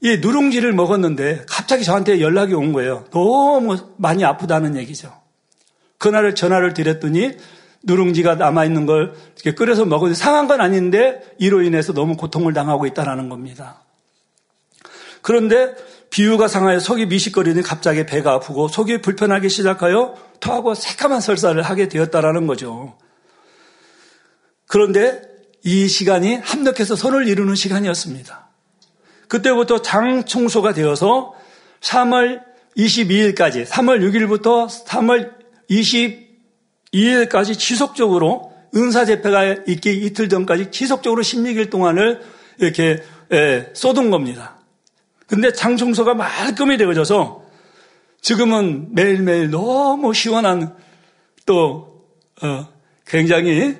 이 0.00 0.18
누룽지를 0.18 0.72
먹었는데 0.72 1.44
갑자기 1.48 1.84
저한테 1.84 2.20
연락이 2.20 2.54
온 2.54 2.72
거예요. 2.72 3.04
너무 3.10 3.76
많이 3.96 4.24
아프다는 4.24 4.76
얘기죠. 4.76 5.12
그날을 5.98 6.34
전화를 6.34 6.72
드렸더니 6.72 7.32
누룽지가 7.82 8.36
남아있는 8.36 8.86
걸 8.86 9.14
끓여서 9.56 9.84
먹었는데 9.86 10.18
상한 10.18 10.46
건 10.46 10.60
아닌데 10.60 11.20
이로 11.38 11.62
인해서 11.62 11.92
너무 11.92 12.16
고통을 12.16 12.52
당하고 12.52 12.86
있다는 12.86 13.28
겁니다. 13.28 13.82
그런데 15.22 15.74
비유가 16.10 16.48
상하여 16.48 16.80
속이 16.80 17.06
미식거리니 17.06 17.62
갑자기 17.62 18.06
배가 18.06 18.32
아프고 18.34 18.68
속이 18.68 19.02
불편하기 19.02 19.48
시작하여 19.48 20.14
토하고 20.40 20.74
새까만 20.74 21.20
설사를 21.20 21.60
하게 21.62 21.88
되었다라는 21.88 22.46
거죠. 22.46 22.96
그런데 24.66 25.22
이 25.64 25.88
시간이 25.88 26.36
합력해서 26.36 26.96
손을 26.96 27.26
이루는 27.28 27.54
시간이었습니다. 27.54 28.48
그때부터 29.28 29.82
장 29.82 30.24
청소가 30.24 30.72
되어서 30.72 31.34
3월 31.80 32.42
22일까지, 32.76 33.66
3월 33.66 34.00
6일부터 34.00 34.68
3월 34.86 35.32
22일까지 36.92 37.58
지속적으로 37.58 38.52
은사 38.74 39.04
재패가 39.04 39.64
있기 39.66 39.92
이틀 40.04 40.28
전까지 40.28 40.70
지속적으로 40.70 41.22
16일 41.22 41.70
동안을 41.70 42.20
이렇게 42.58 43.02
예, 43.32 43.70
쏟은 43.74 44.10
겁니다. 44.10 44.57
근데 45.28 45.52
장 45.52 45.76
청소가 45.76 46.14
말끔히 46.14 46.76
되어져서 46.76 47.44
지금은 48.20 48.94
매일매일 48.94 49.50
너무 49.50 50.12
시원한 50.14 50.74
또 51.46 52.04
어, 52.42 52.68
굉장히 53.06 53.76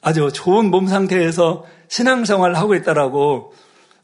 아주 0.00 0.30
좋은 0.32 0.70
몸 0.70 0.86
상태에서 0.86 1.66
신앙생활을 1.88 2.56
하고 2.56 2.74
있다라고 2.74 3.52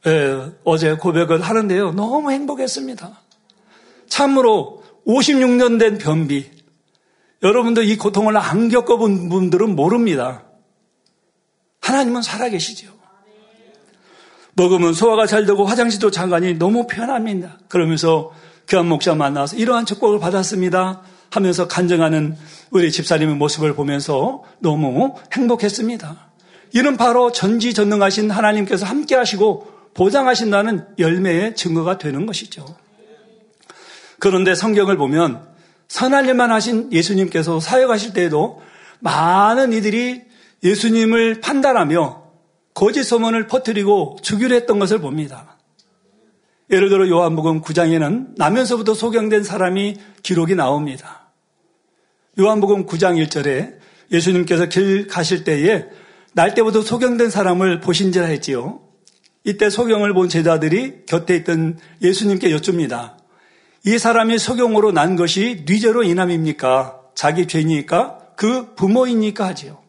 예, 0.06 0.52
어제 0.64 0.94
고백을 0.94 1.40
하는데요. 1.40 1.92
너무 1.92 2.30
행복했습니다. 2.30 3.22
참으로 4.08 4.82
56년 5.06 5.78
된 5.78 5.98
변비. 5.98 6.50
여러분들 7.42 7.84
이 7.84 7.96
고통을 7.96 8.36
안 8.36 8.68
겪어본 8.68 9.28
분들은 9.28 9.74
모릅니다. 9.74 10.44
하나님은 11.80 12.22
살아계시죠. 12.22 12.93
먹으면 14.56 14.94
소화가 14.94 15.26
잘 15.26 15.46
되고 15.46 15.64
화장실도 15.64 16.10
장관이 16.10 16.54
너무 16.58 16.86
편합니다. 16.86 17.58
그러면서 17.68 18.32
교환 18.68 18.86
목사 18.86 19.14
만나서 19.14 19.56
이러한 19.56 19.86
축복을 19.86 20.18
받았습니다. 20.20 21.02
하면서 21.30 21.66
간증하는 21.66 22.36
우리 22.70 22.92
집사님의 22.92 23.34
모습을 23.36 23.74
보면서 23.74 24.44
너무 24.60 25.14
행복했습니다. 25.32 26.28
이는 26.74 26.96
바로 26.96 27.32
전지전능하신 27.32 28.30
하나님께서 28.30 28.86
함께 28.86 29.16
하시고 29.16 29.72
보장하신다는 29.94 30.86
열매의 30.98 31.56
증거가 31.56 31.98
되는 31.98 32.26
것이죠. 32.26 32.64
그런데 34.18 34.54
성경을 34.54 34.96
보면 34.96 35.42
선할 35.88 36.26
일만 36.26 36.50
하신 36.50 36.92
예수님께서 36.92 37.60
사역하실 37.60 38.12
때에도 38.12 38.62
많은 39.00 39.72
이들이 39.72 40.22
예수님을 40.62 41.40
판단하며 41.40 42.23
거짓 42.74 43.04
소문을 43.04 43.46
퍼뜨리고 43.46 44.18
죽이려 44.20 44.54
했던 44.56 44.78
것을 44.78 44.98
봅니다. 44.98 45.56
예를 46.70 46.88
들어 46.88 47.08
요한복음 47.08 47.62
9장에는 47.62 48.36
나면서부터 48.36 48.94
소경된 48.94 49.44
사람이 49.44 49.96
기록이 50.22 50.56
나옵니다. 50.56 51.30
요한복음 52.38 52.86
9장 52.86 53.24
1절에 53.24 53.78
예수님께서 54.10 54.66
길 54.66 55.06
가실 55.06 55.44
때에 55.44 55.84
날 56.32 56.54
때부터 56.54 56.82
소경된 56.82 57.30
사람을 57.30 57.80
보신지라 57.80 58.26
했지요. 58.26 58.80
이때 59.44 59.70
소경을 59.70 60.14
본 60.14 60.28
제자들이 60.28 61.04
곁에 61.06 61.36
있던 61.36 61.78
예수님께 62.02 62.50
여쭙니다. 62.50 63.18
이 63.86 63.98
사람이 63.98 64.38
소경으로 64.38 64.90
난 64.90 65.14
것이 65.14 65.64
뉘제로 65.66 66.02
인함입니까? 66.02 67.02
자기 67.14 67.46
죄니까? 67.46 68.18
그 68.36 68.74
부모입니까? 68.74 69.46
하지요. 69.46 69.83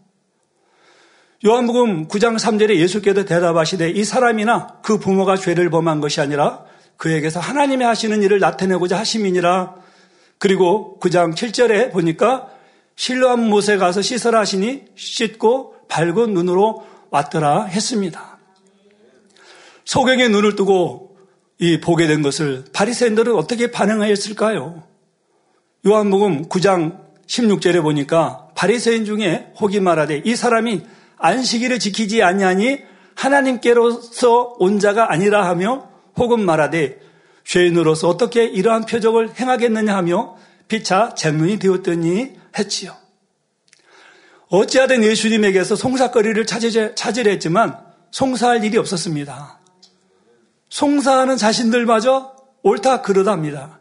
요한복음 1.44 2.08
9장 2.08 2.38
3절에 2.38 2.78
예수께서 2.78 3.26
대답하시되 3.26 3.90
이 3.90 4.06
사람이나 4.06 4.80
그 4.82 4.98
부모가 4.98 5.36
죄를 5.36 5.70
범한 5.70 6.00
것이 6.00 6.22
아니라 6.22 6.64
그에게서 6.96 7.42
하나님이 7.42 7.84
하시는 7.84 8.24
일을 8.24 8.40
나타내고자 8.40 8.98
하심이니라. 9.00 9.76
그리고 10.38 10.98
9장 11.02 11.36
7절에 11.36 11.92
보니까 11.92 12.48
실로한 12.96 13.50
못에 13.50 13.76
가서 13.76 14.02
씻으라 14.02 14.40
하시니 14.40 14.86
씻고 14.96 15.76
밝은 15.90 16.34
눈으로 16.34 16.86
왔더라 17.10 17.66
했습니다. 17.66 18.38
소경의 19.84 20.30
눈을 20.30 20.56
뜨고 20.56 21.18
이 21.60 21.82
보게 21.82 22.08
된 22.08 22.22
것을 22.22 22.64
바리새인들은 22.72 23.36
어떻게 23.36 23.72
반응하였을까요? 23.72 24.84
요한복음 25.86 26.48
9장 26.48 27.04
16절에 27.28 27.82
보니까 27.82 28.48
바리새인 28.56 29.04
중에 29.04 29.52
혹이 29.60 29.82
말하되 29.82 30.22
이 30.24 30.36
사람이 30.36 30.84
안식일을 31.18 31.80
지키지 31.80 32.24
아니하니 32.24 32.80
하나님께로서 33.16 34.56
온 34.60 34.80
자가 34.80 35.12
아니라 35.12 35.48
하며 35.48 35.90
혹은 36.18 36.44
말하되 36.46 37.00
죄인으로서 37.44 38.10
어떻게 38.10 38.46
이러한 38.46 38.86
표적을 38.86 39.40
행하겠느냐 39.40 39.96
하며 39.96 40.38
피차 40.68 41.14
쟁론이 41.16 41.60
되었더니 41.60 42.34
했지요. 42.58 42.96
어찌하든 44.50 45.04
예수님에게서 45.04 45.76
송사거리를 45.76 46.46
찾으려 46.46 47.32
했지만 47.32 47.78
송사할 48.12 48.64
일이 48.64 48.78
없었습니다. 48.78 49.60
송사하는 50.70 51.38
자신들마저 51.38 52.36
옳다 52.64 53.02
그러답니다. 53.02 53.80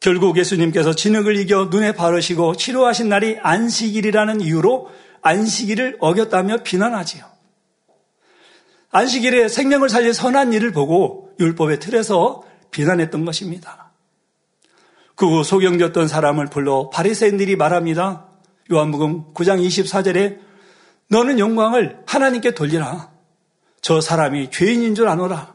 결국 0.00 0.38
예수님께서 0.38 0.94
진흙을 0.94 1.36
이겨 1.36 1.66
눈에 1.66 1.92
바르시고 1.92 2.56
치료하신 2.56 3.08
날이 3.08 3.38
안식일이라는 3.42 4.40
이유로 4.40 4.90
안식일을 5.28 5.98
어겼다며 6.00 6.58
비난하지요. 6.62 7.24
안식일에 8.90 9.48
생명을 9.48 9.90
살릴 9.90 10.14
선한 10.14 10.54
일을 10.54 10.72
보고 10.72 11.34
율법의 11.38 11.80
틀에서 11.80 12.42
비난했던 12.70 13.24
것입니다. 13.24 13.92
그 15.14 15.26
후 15.26 15.44
소경되었던 15.44 16.08
사람을 16.08 16.46
불러 16.46 16.88
바리새인들이 16.90 17.56
말합니다. 17.56 18.28
요한복음 18.72 19.34
9장 19.34 19.60
24절에 19.66 20.38
너는 21.08 21.38
영광을 21.38 22.02
하나님께 22.06 22.52
돌리라. 22.54 23.10
저 23.82 24.00
사람이 24.00 24.50
죄인인 24.50 24.94
줄 24.94 25.08
아노라. 25.08 25.54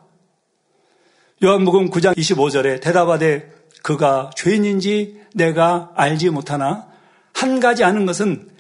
요한복음 1.44 1.90
9장 1.90 2.16
25절에 2.18 2.82
대답하되 2.82 3.52
그가 3.82 4.30
죄인인지 4.36 5.22
내가 5.34 5.92
알지 5.96 6.30
못하나 6.30 6.88
한 7.34 7.60
가지 7.60 7.84
아는 7.84 8.06
것은 8.06 8.53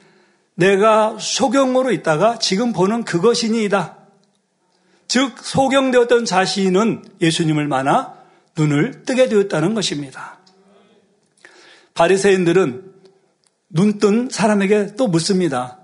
내가 0.55 1.17
소경으로 1.19 1.91
있다가 1.91 2.37
지금 2.39 2.73
보는 2.73 3.03
그것이니이다. 3.03 3.97
즉 5.07 5.37
소경되었던 5.37 6.25
자신은 6.25 7.03
예수님을 7.21 7.67
만나 7.67 8.15
눈을 8.57 9.03
뜨게 9.03 9.29
되었다는 9.29 9.73
것입니다. 9.73 10.39
바리새인들은 11.93 12.93
눈 13.69 13.99
뜬 13.99 14.29
사람에게 14.29 14.95
또 14.95 15.07
묻습니다. 15.07 15.79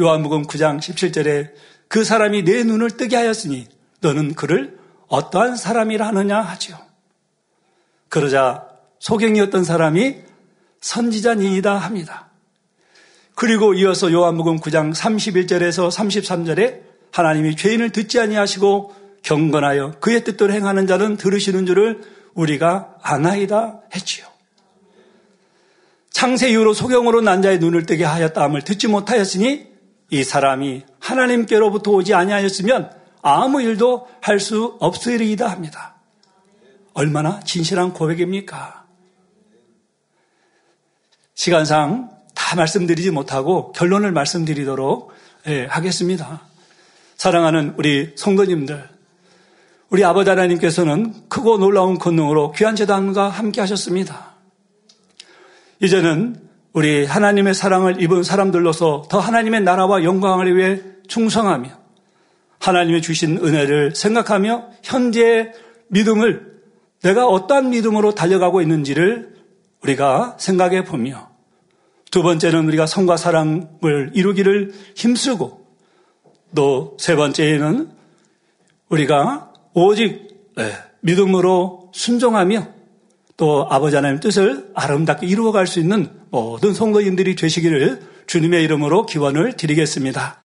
요한복음 0.00 0.42
9장 0.42 0.78
17절에 0.78 1.52
그 1.88 2.04
사람이 2.04 2.44
내 2.44 2.64
눈을 2.64 2.92
뜨게 2.92 3.16
하였으니 3.16 3.68
너는 4.00 4.34
그를 4.34 4.78
어떠한 5.08 5.56
사람이라 5.56 6.06
하느냐 6.08 6.40
하지요. 6.40 6.78
그러자 8.08 8.66
소경이었던 8.98 9.64
사람이 9.64 10.16
선지자니이다 10.80 11.76
합니다. 11.76 12.30
그리고 13.34 13.74
이어서 13.74 14.12
요한복음 14.12 14.60
9장 14.60 14.94
31절에서 14.94 15.90
33절에 15.90 16.82
하나님이 17.10 17.56
죄인을 17.56 17.90
듣지 17.90 18.20
아니하시고 18.20 18.94
경건하여 19.22 19.98
그의 20.00 20.24
뜻대로 20.24 20.52
행하는 20.52 20.86
자는 20.86 21.16
들으시는 21.16 21.66
줄을 21.66 22.02
우리가 22.34 22.96
아나이다 23.02 23.82
했지요. 23.94 24.26
창세 26.10 26.50
이후로 26.50 26.74
소경으로 26.74 27.20
난 27.22 27.42
자의 27.42 27.58
눈을 27.58 27.86
뜨게 27.86 28.04
하였다함을 28.04 28.62
듣지 28.62 28.86
못하였으니 28.88 29.66
이 30.10 30.22
사람이 30.22 30.84
하나님께로부터 31.00 31.90
오지 31.90 32.14
아니하였으면 32.14 32.92
아무 33.22 33.62
일도 33.62 34.06
할 34.20 34.38
수 34.38 34.76
없으리이다 34.80 35.48
합니다. 35.48 35.96
얼마나 36.92 37.40
진실한 37.40 37.92
고백입니까? 37.92 38.84
시간상 41.34 42.13
다 42.44 42.56
말씀드리지 42.56 43.10
못하고 43.10 43.72
결론을 43.72 44.12
말씀드리도록 44.12 45.12
예, 45.46 45.64
하겠습니다. 45.64 46.42
사랑하는 47.16 47.72
우리 47.78 48.12
성도님들, 48.16 48.86
우리 49.88 50.04
아버지 50.04 50.28
하나님께서는 50.28 51.14
크고 51.30 51.56
놀라운 51.56 51.98
권능으로 51.98 52.52
귀한 52.52 52.76
재단과 52.76 53.30
함께 53.30 53.62
하셨습니다. 53.62 54.34
이제는 55.80 56.36
우리 56.74 57.06
하나님의 57.06 57.54
사랑을 57.54 58.02
입은 58.02 58.22
사람들로서 58.22 59.06
더 59.08 59.20
하나님의 59.20 59.62
나라와 59.62 60.04
영광을 60.04 60.54
위해 60.54 60.82
충성하며 61.08 61.70
하나님이 62.58 63.00
주신 63.00 63.38
은혜를 63.38 63.94
생각하며 63.94 64.66
현재의 64.82 65.52
믿음을 65.88 66.60
내가 67.02 67.26
어떠한 67.26 67.70
믿음으로 67.70 68.14
달려가고 68.14 68.60
있는지를 68.60 69.34
우리가 69.82 70.36
생각해 70.38 70.84
보며 70.84 71.33
두 72.14 72.22
번째는 72.22 72.68
우리가 72.68 72.86
성과 72.86 73.16
사랑을 73.16 74.12
이루기를 74.14 74.72
힘쓰고 74.94 75.66
또 76.54 76.96
세 76.96 77.16
번째는 77.16 77.90
우리가 78.88 79.52
오직 79.72 80.28
네, 80.56 80.70
믿음으로 81.00 81.90
순종하며 81.92 82.68
또 83.36 83.66
아버지 83.68 83.96
하나님 83.96 84.20
뜻을 84.20 84.70
아름답게 84.74 85.26
이루어갈 85.26 85.66
수 85.66 85.80
있는 85.80 86.08
모든 86.30 86.72
성도인들이 86.72 87.34
되시기를 87.34 88.02
주님의 88.28 88.62
이름으로 88.62 89.06
기원을 89.06 89.54
드리겠습니다. 89.54 90.43